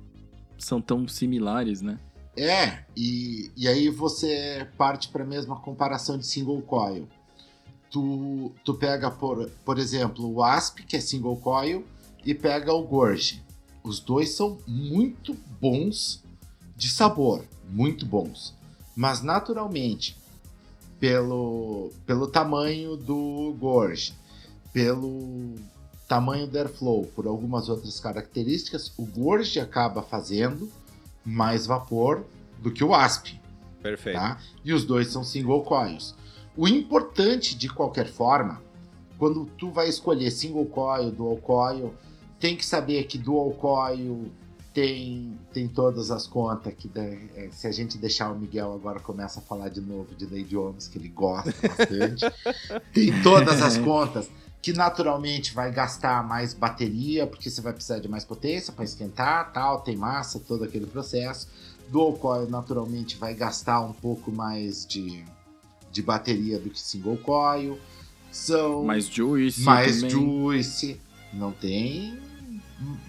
[0.58, 2.00] são tão similares, né?
[2.36, 7.08] É, e, e aí você parte para a mesma comparação de single coil.
[7.94, 11.86] Tu, tu pega, por, por exemplo, o ASP, que é single coil,
[12.26, 13.44] e pega o Gorge.
[13.84, 16.24] Os dois são muito bons
[16.76, 18.56] de sabor, muito bons.
[18.96, 20.18] Mas naturalmente,
[21.00, 24.16] pelo, pelo tamanho do Gorge,
[24.74, 25.54] pelo
[26.08, 30.68] tamanho do airflow, por algumas outras características, o Gorge acaba fazendo
[31.24, 32.26] mais vapor
[32.58, 33.40] do que o ASP,
[33.84, 34.18] Perfeito.
[34.18, 34.40] tá?
[34.66, 36.16] E os dois são single coils.
[36.56, 38.62] O importante, de qualquer forma,
[39.18, 41.94] quando tu vai escolher single coil, dual coil,
[42.40, 44.30] tem que saber que dual coil
[44.74, 49.00] tem, tem todas as contas que da- é, se a gente deixar o Miguel agora
[49.00, 52.26] começa a falar de novo de Lady Jones, que ele gosta bastante.
[52.94, 54.30] tem todas as contas
[54.62, 59.52] que naturalmente vai gastar mais bateria, porque você vai precisar de mais potência para esquentar,
[59.54, 61.48] tal, tem massa, todo aquele processo.
[61.90, 65.24] Dual coil naturalmente vai gastar um pouco mais de,
[65.94, 67.80] de bateria do que single coil.
[68.32, 70.10] São Mais juice mais também.
[70.10, 71.00] juice,
[71.32, 72.18] não tem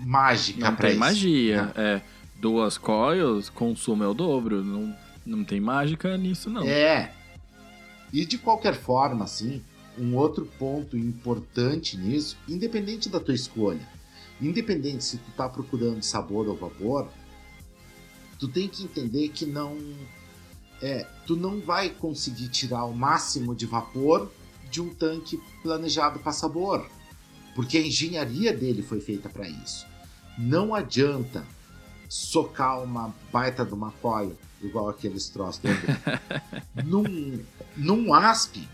[0.04, 1.00] mágica Não pra tem isso.
[1.00, 1.72] magia.
[1.74, 2.02] É,
[2.38, 4.62] duas coils, consumo é o dobro.
[4.62, 4.94] Não,
[5.24, 6.62] não tem mágica nisso, não.
[6.64, 7.10] É.
[8.12, 9.62] E de qualquer forma, assim,
[9.98, 13.80] um outro ponto importante nisso, independente da tua escolha,
[14.40, 17.08] independente se tu tá procurando sabor ou vapor,
[18.38, 19.76] tu tem que entender que não
[20.84, 24.30] é, tu não vai conseguir tirar o máximo de vapor
[24.70, 26.86] de um tanque planejado para sabor,
[27.54, 29.86] porque a engenharia dele foi feita para isso.
[30.36, 31.42] Não adianta
[32.06, 35.62] socar uma baita de uma coil, igual aqueles troços
[36.84, 37.40] num,
[37.74, 38.68] num ASP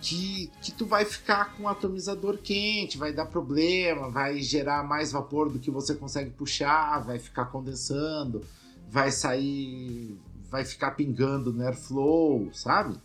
[0.00, 5.10] que, que tu vai ficar com um atomizador quente, vai dar problema, vai gerar mais
[5.10, 8.44] vapor do que você consegue puxar, vai ficar condensando,
[8.88, 10.16] vai sair,
[10.50, 12.96] vai ficar pingando no airflow, sabe?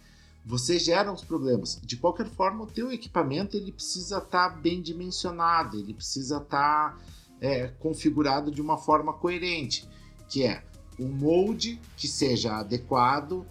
[0.46, 1.80] Você gera uns problemas.
[1.84, 7.00] De qualquer forma, o teu equipamento ele precisa estar bem dimensionado, ele precisa estar
[7.40, 9.88] é, configurado de uma forma coerente,
[10.28, 10.64] que é
[11.00, 13.46] um molde que seja adequado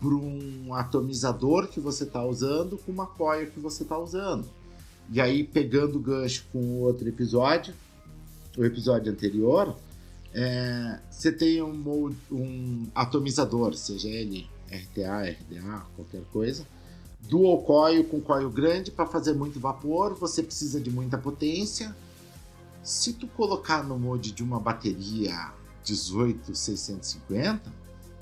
[0.00, 4.48] para um atomizador que você está usando com uma coil que você está usando.
[5.10, 7.74] E aí, pegando o gancho com outro episódio,
[8.56, 9.76] o episódio anterior,
[10.34, 16.66] é, você tem um, molde- um atomizador, seja ele RTA, RDA, qualquer coisa,
[17.20, 21.94] dual coil com coil grande para fazer muito vapor, você precisa de muita potência.
[22.82, 25.52] Se tu colocar no molde de uma bateria
[25.84, 27.72] 18650,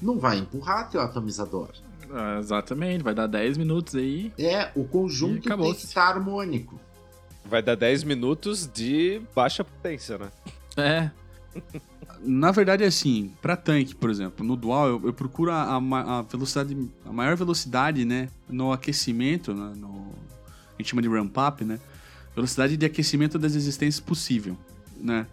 [0.02, 1.70] não vai empurrar teu atomizador.
[2.12, 4.32] Ah, exatamente, vai dar 10 minutos aí.
[4.36, 6.78] É, o conjunto tem que estar harmônico.
[7.44, 10.30] Vai dar 10 minutos de baixa potência, né?
[10.76, 11.10] É,
[12.22, 16.22] Na verdade, é assim, pra tanque, por exemplo, no dual, eu, eu procuro a, a
[16.22, 20.12] velocidade, a maior velocidade, né, no aquecimento, né, no,
[20.74, 21.80] a gente chama de ramp up, né,
[22.34, 24.54] velocidade de aquecimento das existências possível,
[24.98, 25.26] né.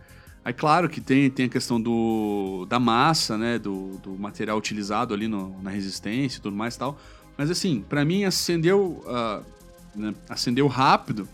[0.45, 5.13] Aí, claro que tem, tem a questão do, da massa, né, do, do material utilizado
[5.13, 6.97] ali no- na resistência e tudo mais e tal,
[7.37, 9.41] mas assim, pra mim, acendeu, ah,
[9.93, 11.27] né, acendeu rápido,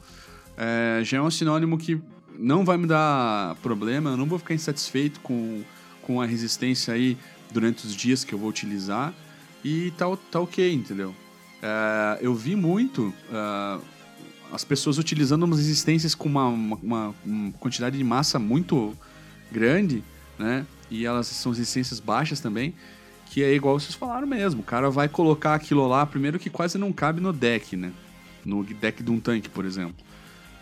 [0.58, 2.01] é, já é um sinônimo que
[2.38, 5.64] não vai me dar problema, eu não vou ficar insatisfeito com,
[6.02, 7.18] com a resistência aí
[7.52, 9.14] durante os dias que eu vou utilizar
[9.64, 11.16] e tá, tá ok, entendeu?
[11.62, 13.80] É, eu vi muito é,
[14.52, 18.96] as pessoas utilizando umas resistências com uma, uma, uma- quantidade de massa muito
[19.52, 20.04] grande,
[20.38, 20.66] né?
[20.92, 22.74] E elas são resistências baixas também,
[23.28, 24.62] que é igual vocês falaram mesmo.
[24.62, 27.92] O cara vai colocar aquilo lá, primeiro que quase não cabe no deck, né?
[28.46, 29.96] no deck de um tanque, por exemplo.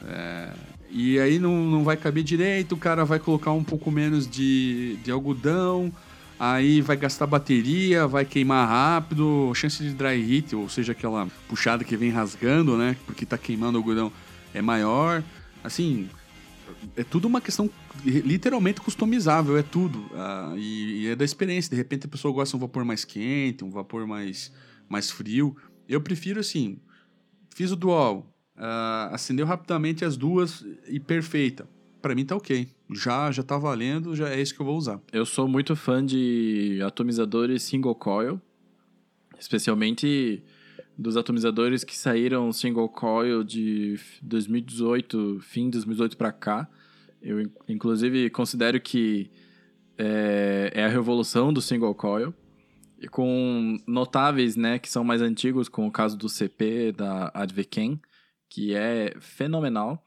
[0.05, 0.53] É,
[0.91, 4.97] e aí não, não vai caber direito, o cara vai colocar um pouco menos de,
[5.03, 5.91] de algodão,
[6.37, 11.83] aí vai gastar bateria, vai queimar rápido, chance de dry hit, ou seja, aquela puxada
[11.83, 12.97] que vem rasgando, né?
[13.05, 14.11] Porque tá queimando o algodão,
[14.53, 15.23] é maior.
[15.63, 16.09] Assim,
[16.95, 17.69] é tudo uma questão
[18.03, 19.99] literalmente customizável, é tudo.
[19.99, 21.69] Uh, e, e, é da experiência.
[21.69, 24.51] De repente a pessoa gosta de um vapor mais quente, um vapor mais,
[24.89, 25.55] mais frio.
[25.87, 26.79] Eu prefiro assim,
[27.49, 28.30] fiz o dual,
[28.61, 31.67] uh, acendeu rapidamente as duas e perfeita.
[32.01, 32.67] Para mim tá ok.
[32.93, 35.01] Já já tá valendo, já é isso que eu vou usar.
[35.11, 38.39] Eu sou muito fã de atomizadores single coil,
[39.39, 40.43] especialmente
[40.97, 46.69] dos atomizadores que saíram single coil de 2018, fim de 2018 para cá.
[47.21, 49.29] Eu, inclusive, considero que
[49.97, 52.33] é, é, a revolução do single coil.
[52.99, 57.99] E com notáveis, né, que são mais antigos, como o caso do CP, da Advecam,
[58.51, 60.05] que é fenomenal.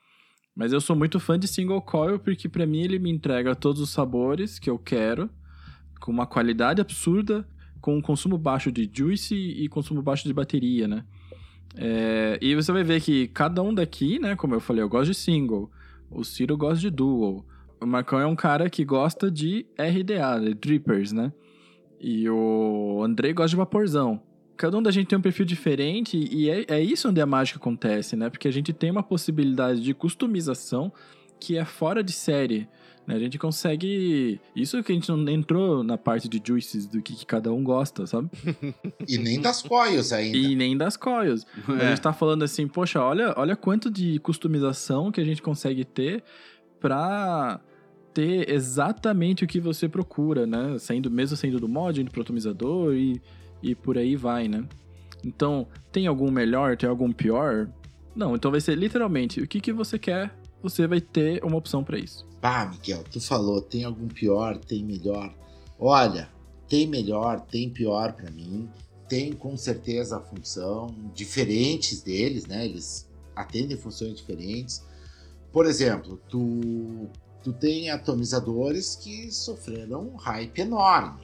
[0.55, 3.81] Mas eu sou muito fã de single coil porque para mim ele me entrega todos
[3.81, 5.29] os sabores que eu quero,
[5.99, 7.49] com uma qualidade absurda,
[7.81, 11.05] com um consumo baixo de juice e consumo baixo de bateria, né?
[11.75, 14.37] É, e você vai ver que cada um daqui, né?
[14.37, 15.71] Como eu falei, eu gosto de single.
[16.11, 17.45] O Ciro gosta de dual.
[17.81, 21.33] O Marcão é um cara que gosta de RDA, de drippers, né?
[21.99, 24.23] E o Andrei gosta de vaporzão.
[24.57, 27.59] Cada um da gente tem um perfil diferente e é, é isso onde a mágica
[27.59, 28.31] acontece, né?
[28.31, 30.93] Porque a gente tem uma possibilidade de customização
[31.41, 32.69] que é fora de série.
[33.07, 33.17] Né?
[33.17, 34.41] A gente consegue.
[34.57, 37.63] Isso que a gente não entrou na parte de juices do que, que cada um
[37.63, 38.31] gosta, sabe?
[39.07, 40.37] e nem das coils ainda.
[40.37, 41.47] E nem das coils.
[41.69, 41.87] É.
[41.87, 45.85] A gente tá falando assim, poxa, olha, olha quanto de customização que a gente consegue
[45.85, 46.23] ter
[46.81, 47.61] pra
[48.15, 50.79] ter exatamente o que você procura, né?
[50.79, 53.21] Saindo, mesmo saindo do mod, indo pro atomizador e,
[53.65, 54.65] e por aí vai, né?
[55.25, 57.69] Então, tem algum melhor, tem algum pior?
[58.15, 60.31] Não, então vai ser literalmente o que, que você quer
[60.65, 62.27] você vai ter uma opção para isso.
[62.41, 65.35] Pá, Miguel, tu falou, tem algum pior, tem melhor.
[65.79, 66.31] Olha,
[66.67, 68.69] tem melhor, tem pior para mim.
[69.07, 72.65] Tem com certeza a função, diferentes deles, né?
[72.65, 73.07] Eles
[73.37, 74.83] atendem funções diferentes.
[75.53, 77.11] Por exemplo, tu,
[77.43, 81.24] tu tem atomizadores que sofreram um hype enorme.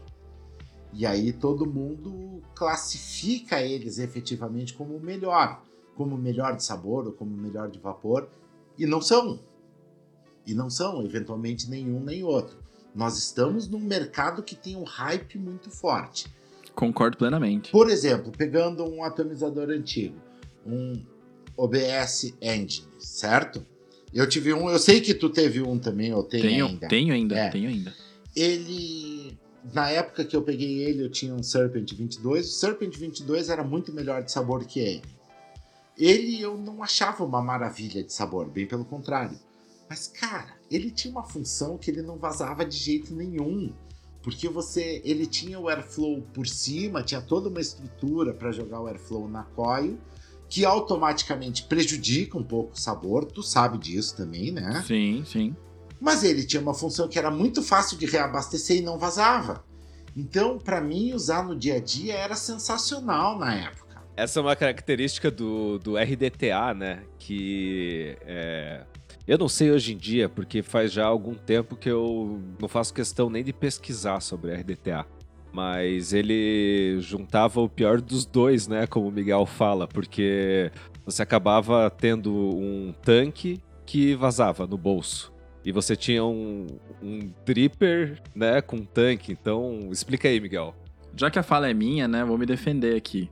[0.92, 5.62] E aí todo mundo classifica eles efetivamente como o melhor,
[5.94, 8.28] como o melhor de sabor ou como o melhor de vapor.
[8.78, 9.40] E não são.
[10.46, 12.58] E não são, eventualmente, nenhum nem outro.
[12.94, 16.26] Nós estamos num mercado que tem um hype muito forte.
[16.74, 17.70] Concordo plenamente.
[17.70, 20.16] Por exemplo, pegando um atomizador antigo,
[20.66, 21.04] um
[21.56, 23.64] OBS Engine, certo?
[24.12, 26.88] Eu tive um, eu sei que tu teve um também, ou tem tenho, ainda.
[26.88, 27.48] Tenho ainda, é.
[27.50, 27.94] tenho ainda.
[28.34, 29.19] Ele,
[29.72, 32.46] na época que eu peguei ele, eu tinha um Serpent 22.
[32.46, 35.02] O Serpent 22 era muito melhor de sabor que ele.
[35.96, 39.38] Ele eu não achava uma maravilha de sabor, bem pelo contrário.
[39.88, 43.72] Mas, cara, ele tinha uma função que ele não vazava de jeito nenhum.
[44.22, 48.86] Porque você, ele tinha o airflow por cima, tinha toda uma estrutura para jogar o
[48.86, 49.98] airflow na coil,
[50.48, 53.24] que automaticamente prejudica um pouco o sabor.
[53.24, 54.82] Tu sabe disso também, né?
[54.86, 55.56] Sim, sim.
[56.00, 59.64] Mas ele tinha uma função que era muito fácil de reabastecer e não vazava.
[60.16, 64.02] Então, para mim, usar no dia a dia era sensacional na época.
[64.16, 67.02] Essa é uma característica do, do RDTA, né?
[67.18, 68.82] Que é...
[69.26, 72.92] Eu não sei hoje em dia, porque faz já algum tempo que eu não faço
[72.92, 75.06] questão nem de pesquisar sobre RDTA.
[75.52, 78.86] Mas ele juntava o pior dos dois, né?
[78.86, 80.72] Como o Miguel fala, porque
[81.04, 85.29] você acabava tendo um tanque que vazava no bolso.
[85.64, 86.66] E você tinha um,
[87.02, 87.32] um
[88.34, 89.32] né, com tanque.
[89.32, 90.74] Então, explica aí, Miguel.
[91.16, 93.30] Já que a fala é minha, né, vou me defender aqui.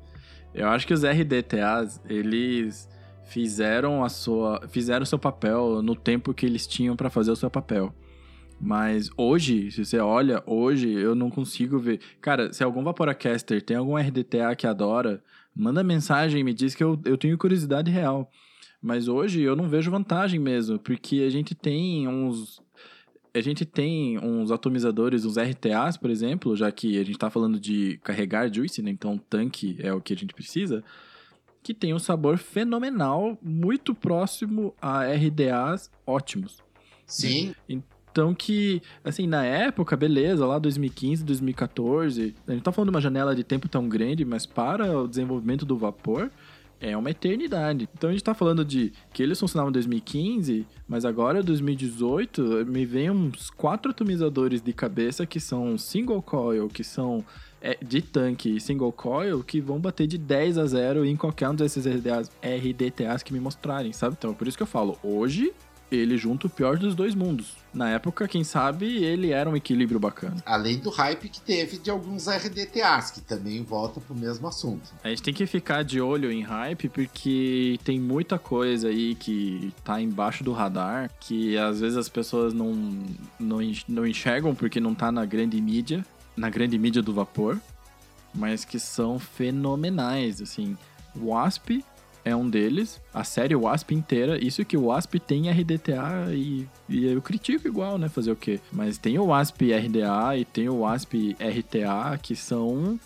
[0.55, 2.89] Eu acho que os RDTAs, eles
[3.29, 7.37] fizeram a sua, fizeram o seu papel no tempo que eles tinham para fazer o
[7.37, 7.95] seu papel.
[8.61, 12.01] Mas hoje, se você olha, hoje eu não consigo ver.
[12.20, 15.22] Cara, se algum Vaporacaster tem algum RDTA que adora,
[15.55, 18.31] manda mensagem e me diz que eu, eu tenho curiosidade real.
[18.81, 22.61] Mas hoje eu não vejo vantagem mesmo, porque a gente tem uns
[23.35, 27.61] a gente tem uns atomizadores, uns RTAs, por exemplo, já que a gente está falando
[27.61, 28.91] de carregar juice, né?
[28.91, 30.83] então tanque é o que a gente precisa,
[31.62, 36.62] que tem um sabor fenomenal, muito próximo a RDAs ótimos.
[37.07, 37.55] Sim.
[37.68, 43.01] Então que, assim, na época, beleza, lá 2015, 2014, a gente tá falando de uma
[43.01, 46.31] janela de tempo tão grande, mas para o desenvolvimento do vapor,
[46.81, 47.89] é uma eternidade.
[47.97, 52.85] Então a gente tá falando de que eles funcionavam em 2015, mas agora 2018 me
[52.85, 57.24] vem uns quatro atomizadores de cabeça que são single coil, que são
[57.61, 61.55] é, de tanque single coil que vão bater de 10 a 0 em qualquer um
[61.55, 64.16] desses RDAs, RDTAs que me mostrarem, sabe?
[64.18, 65.53] Então é por isso que eu falo, hoje
[65.91, 67.57] ele junta o pior dos dois mundos.
[67.72, 70.36] Na época, quem sabe, ele era um equilíbrio bacana.
[70.45, 74.91] Além do hype que teve de alguns RDTAs, que também volta pro mesmo assunto.
[75.03, 79.72] A gente tem que ficar de olho em hype, porque tem muita coisa aí que
[79.84, 82.72] tá embaixo do radar, que às vezes as pessoas não,
[83.39, 86.05] não, não enxergam porque não tá na grande mídia,
[86.36, 87.59] na grande mídia do vapor,
[88.34, 90.76] mas que são fenomenais, assim.
[91.16, 91.82] Wasp
[92.29, 93.01] é um deles.
[93.12, 94.43] A série Wasp inteira.
[94.43, 98.09] Isso que o Wasp tem RDTA e, e eu critico igual, né?
[98.09, 98.61] Fazer o quê?
[98.72, 102.99] Mas tem o Wasp RDA e tem o Wasp RTA que são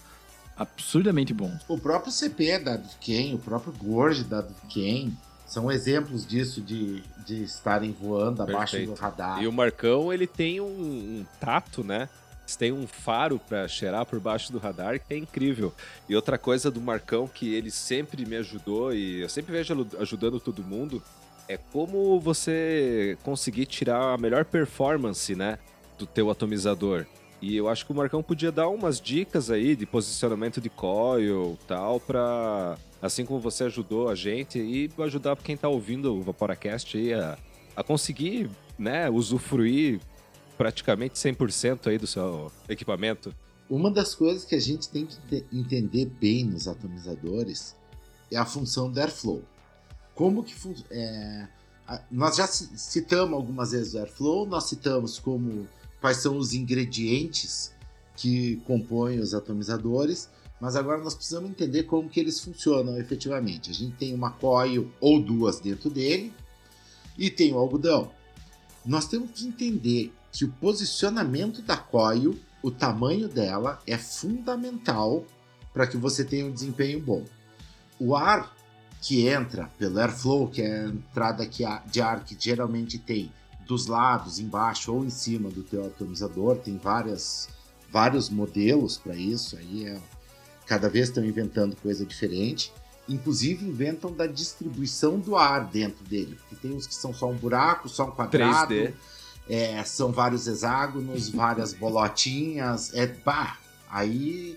[0.56, 1.60] absurdamente bons.
[1.68, 5.16] O próprio CP da Duquesne, o próprio Gorge da Duquesne,
[5.46, 8.94] são exemplos disso de, de estarem voando abaixo Perfeito.
[8.94, 9.42] do radar.
[9.42, 12.08] E o Marcão, ele tem um, um tato, né?
[12.58, 15.72] Tem um faro pra cheirar por baixo do radar que é incrível.
[16.08, 20.38] E outra coisa do Marcão que ele sempre me ajudou e eu sempre vejo ajudando
[20.38, 21.02] todo mundo
[21.48, 25.58] é como você conseguir tirar a melhor performance, né,
[25.98, 27.06] do teu atomizador.
[27.40, 31.58] E eu acho que o Marcão podia dar umas dicas aí de posicionamento de coil,
[31.66, 36.96] tal, pra assim como você ajudou a gente e ajudar quem tá ouvindo o Vaporacast
[36.96, 37.36] aí a,
[37.74, 40.00] a conseguir, né, usufruir
[40.62, 43.34] praticamente 100% aí do seu equipamento.
[43.68, 47.74] Uma das coisas que a gente tem que te- entender bem nos atomizadores
[48.30, 49.42] é a função do airflow.
[50.14, 50.54] Como que
[50.90, 51.48] é,
[52.12, 55.66] nós já ci- citamos algumas vezes o airflow, nós citamos como
[56.00, 57.72] quais são os ingredientes
[58.16, 60.28] que compõem os atomizadores,
[60.60, 63.68] mas agora nós precisamos entender como que eles funcionam efetivamente.
[63.70, 66.32] A gente tem uma coil ou duas dentro dele
[67.18, 68.12] e tem o algodão.
[68.86, 75.26] Nós temos que entender que o posicionamento da coil o tamanho dela é fundamental
[75.74, 77.24] para que você tenha um desempenho bom.
[77.98, 78.54] O ar
[79.00, 83.32] que entra pelo airflow, que é a entrada de ar que geralmente tem
[83.66, 87.48] dos lados, embaixo ou em cima do teu atomizador, tem várias,
[87.90, 89.56] vários modelos para isso.
[89.56, 89.98] Aí é,
[90.66, 92.72] cada vez estão inventando coisa diferente.
[93.08, 97.36] Inclusive inventam da distribuição do ar dentro dele, porque tem uns que são só um
[97.36, 98.72] buraco, só um quadrado.
[98.72, 98.94] 3D.
[99.48, 103.58] É, são vários hexágonos, várias bolotinhas, é pá,
[103.90, 104.56] aí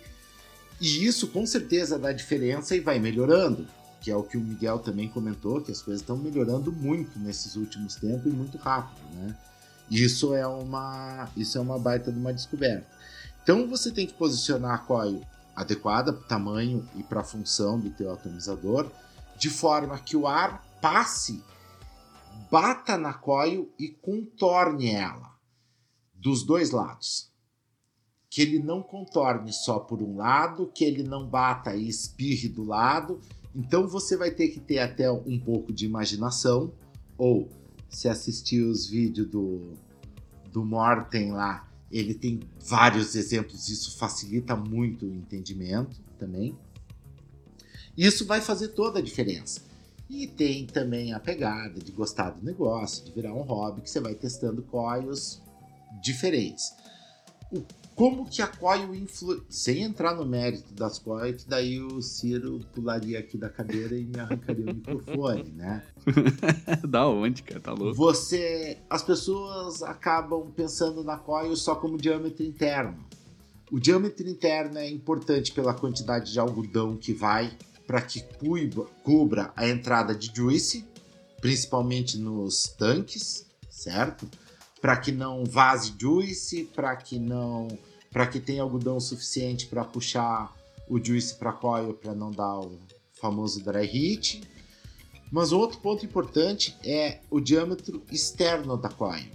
[0.79, 3.65] e isso com certeza dá diferença e vai melhorando,
[4.01, 7.55] que é o que o Miguel também comentou, que as coisas estão melhorando muito nesses
[7.55, 9.35] últimos tempos e muito rápido, né?
[9.89, 12.85] Isso é uma isso é uma baita de uma descoberta.
[13.43, 15.21] Então você tem que posicionar a coil
[15.55, 18.91] adequada para o tamanho e para a função do teu atomizador,
[19.37, 21.41] de forma que o ar passe
[22.49, 25.35] bata na coil e contorne ela
[26.13, 27.31] dos dois lados.
[28.29, 32.63] Que ele não contorne só por um lado, que ele não bata e espirre do
[32.63, 33.19] lado.
[33.53, 36.73] Então você vai ter que ter até um pouco de imaginação,
[37.17, 37.49] ou
[37.89, 39.73] se assistir os vídeos do,
[40.51, 46.57] do Morten lá, ele tem vários exemplos, isso facilita muito o entendimento também.
[47.97, 49.61] Isso vai fazer toda a diferença.
[50.09, 53.99] E tem também a pegada de gostar do negócio, de virar um hobby, que você
[53.99, 55.41] vai testando coils
[56.01, 56.73] diferentes.
[57.51, 57.63] O,
[57.95, 59.41] como que a coil influi...
[59.49, 64.05] Sem entrar no mérito das coils, que daí o Ciro pularia aqui da cadeira e
[64.05, 65.83] me arrancaria o microfone, né?
[66.87, 67.61] da onde, cara?
[67.61, 67.95] Tá louco?
[67.95, 68.77] Você...
[68.89, 73.03] As pessoas acabam pensando na coil só como diâmetro interno.
[73.71, 79.51] O diâmetro interno é importante pela quantidade de algodão que vai para que cuiba- cubra
[79.55, 80.85] a entrada de juice,
[81.39, 84.27] principalmente nos tanques, certo?
[84.81, 87.67] Para que não vaze juice, para que não,
[88.11, 90.53] para que tenha algodão suficiente para puxar
[90.87, 92.77] o juice para coil para não dar o
[93.13, 94.41] famoso dry heat.
[95.31, 99.25] Mas outro ponto importante é o diâmetro externo da coil.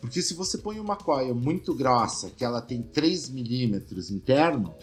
[0.00, 4.74] Porque se você põe uma coil muito grossa, que ela tem 3 milímetros interno,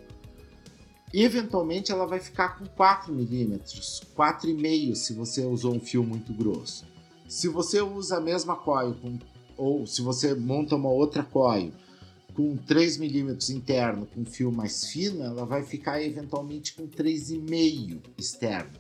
[1.14, 6.86] eventualmente ela vai ficar com 4 milímetros, 4,5 se você usou um fio muito grosso.
[7.28, 9.18] Se você usa a mesma coil, com,
[9.58, 11.72] ou se você monta uma outra coil
[12.34, 18.72] com 3 milímetros interno, com fio mais fino, ela vai ficar eventualmente com 3,5 externo.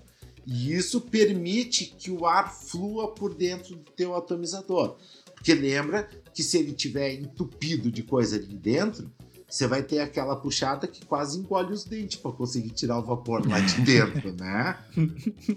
[0.45, 4.97] E isso permite que o ar flua por dentro do teu atomizador.
[5.33, 9.11] Porque lembra que se ele tiver entupido de coisa ali dentro,
[9.49, 13.47] você vai ter aquela puxada que quase engole os dentes para conseguir tirar o vapor
[13.47, 14.77] lá de dentro, né?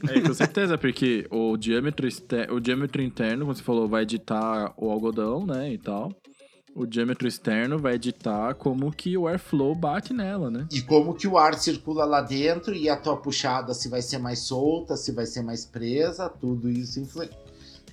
[0.08, 2.06] É, com certeza, porque o diâmetro,
[2.50, 6.14] o diâmetro interno, como você falou, vai editar o algodão, né, e tal.
[6.72, 10.68] O diâmetro externo vai editar como que o airflow bate nela, né?
[10.70, 14.18] E como que o ar circula lá dentro e a tua puxada se vai ser
[14.18, 17.28] mais solta, se vai ser mais presa, tudo isso, influ...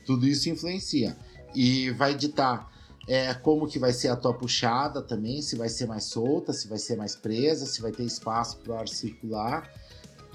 [0.05, 1.17] tudo isso influencia.
[1.55, 2.71] E vai editar
[3.07, 6.67] é, como que vai ser a tua puxada também, se vai ser mais solta, se
[6.67, 9.71] vai ser mais presa, se vai ter espaço para o ar circular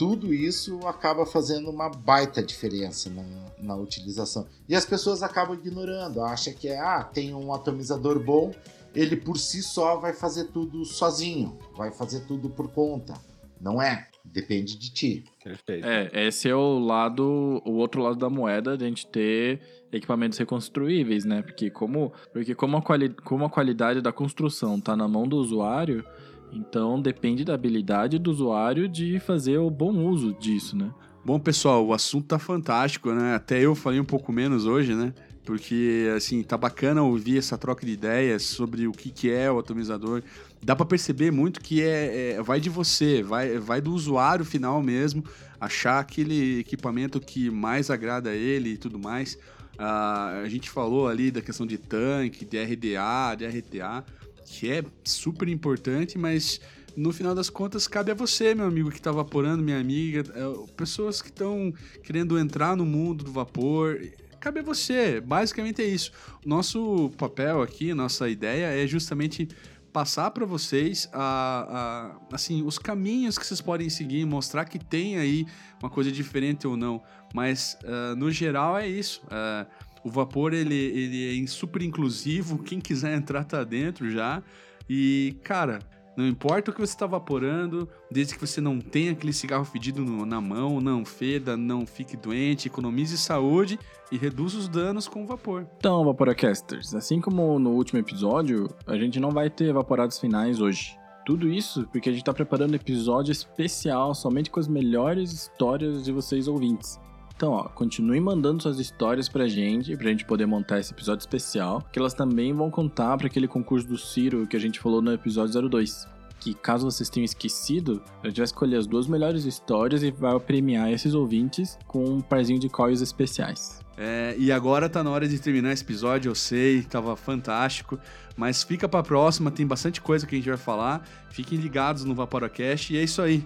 [0.03, 3.23] tudo isso acaba fazendo uma baita diferença na,
[3.59, 4.47] na utilização.
[4.69, 8.53] E as pessoas acabam ignorando, acha que é, ah, tem um atomizador bom,
[8.95, 13.15] ele por si só vai fazer tudo sozinho, vai fazer tudo por conta.
[13.61, 15.25] Não é, depende de ti.
[15.43, 15.87] Perfeito.
[15.87, 19.61] É, esse é o lado, o outro lado da moeda de a gente ter
[19.93, 21.43] equipamentos reconstruíveis, né?
[21.43, 25.37] Porque como, porque como a, quali, como a qualidade da construção está na mão do
[25.37, 26.05] usuário,
[26.53, 30.93] então depende da habilidade do usuário de fazer o bom uso disso, né?
[31.25, 33.35] Bom, pessoal, o assunto tá fantástico, né?
[33.35, 35.15] Até eu falei um pouco menos hoje, né?
[35.45, 39.59] Porque, assim, tá bacana ouvir essa troca de ideias sobre o que, que é o
[39.59, 40.23] atomizador.
[40.63, 44.81] Dá para perceber muito que é, é, vai de você, vai, vai do usuário final
[44.83, 45.25] mesmo,
[45.61, 49.35] achar aquele equipamento que mais agrada a ele e tudo mais.
[49.75, 54.05] Uh, a gente falou ali da questão de tanque, de RDA, de RTA
[54.53, 56.61] que é super importante, mas
[56.95, 60.75] no final das contas cabe a você, meu amigo que está vaporando, minha amiga, é,
[60.77, 63.99] pessoas que estão querendo entrar no mundo do vapor.
[64.39, 66.13] Cabe a você, basicamente é isso.
[66.45, 69.49] Nosso papel aqui, nossa ideia é justamente
[69.93, 75.19] passar para vocês a, a, assim os caminhos que vocês podem seguir, mostrar que tem
[75.19, 75.47] aí
[75.81, 77.03] uma coisa diferente ou não.
[77.35, 79.23] Mas uh, no geral é isso.
[79.27, 79.67] Uh,
[80.05, 84.43] o vapor ele, ele é super inclusivo, quem quiser entrar tá dentro já.
[84.89, 85.79] E, cara,
[86.17, 90.05] não importa o que você está vaporando, desde que você não tenha aquele cigarro fedido
[90.05, 93.79] no, na mão, não feda, não fique doente, economize saúde
[94.11, 95.67] e reduza os danos com o vapor.
[95.79, 100.99] Então, Vaporacasters, assim como no último episódio, a gente não vai ter vaporados finais hoje.
[101.25, 106.05] Tudo isso porque a gente está preparando um episódio especial somente com as melhores histórias
[106.05, 107.01] de vocês ouvintes.
[107.35, 111.85] Então, ó, continue mandando suas histórias pra gente, pra gente poder montar esse episódio especial,
[111.93, 115.13] que elas também vão contar para aquele concurso do Ciro que a gente falou no
[115.13, 116.07] episódio 02.
[116.39, 120.39] Que caso vocês tenham esquecido, a gente vai escolher as duas melhores histórias e vai
[120.41, 123.81] premiar esses ouvintes com um parzinho de coils especiais.
[123.97, 127.99] É, e agora tá na hora de terminar esse episódio, eu sei, tava fantástico,
[128.37, 131.07] mas fica pra próxima, tem bastante coisa que a gente vai falar.
[131.31, 133.45] Fiquem ligados no Vaporacast e é isso aí.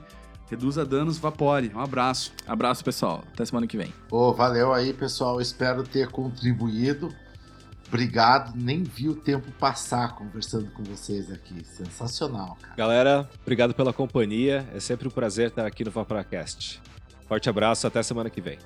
[0.48, 1.72] Reduza danos, vapore.
[1.74, 2.32] Um abraço.
[2.46, 3.24] Abraço, pessoal.
[3.32, 3.92] Até semana que vem.
[4.10, 5.40] Oh, valeu aí, pessoal.
[5.40, 7.12] Espero ter contribuído.
[7.88, 8.52] Obrigado.
[8.56, 11.64] Nem vi o tempo passar conversando com vocês aqui.
[11.64, 12.74] Sensacional, cara.
[12.76, 14.68] Galera, obrigado pela companhia.
[14.74, 16.80] É sempre um prazer estar aqui no Vaporacast.
[17.28, 18.58] Forte abraço, até semana que vem.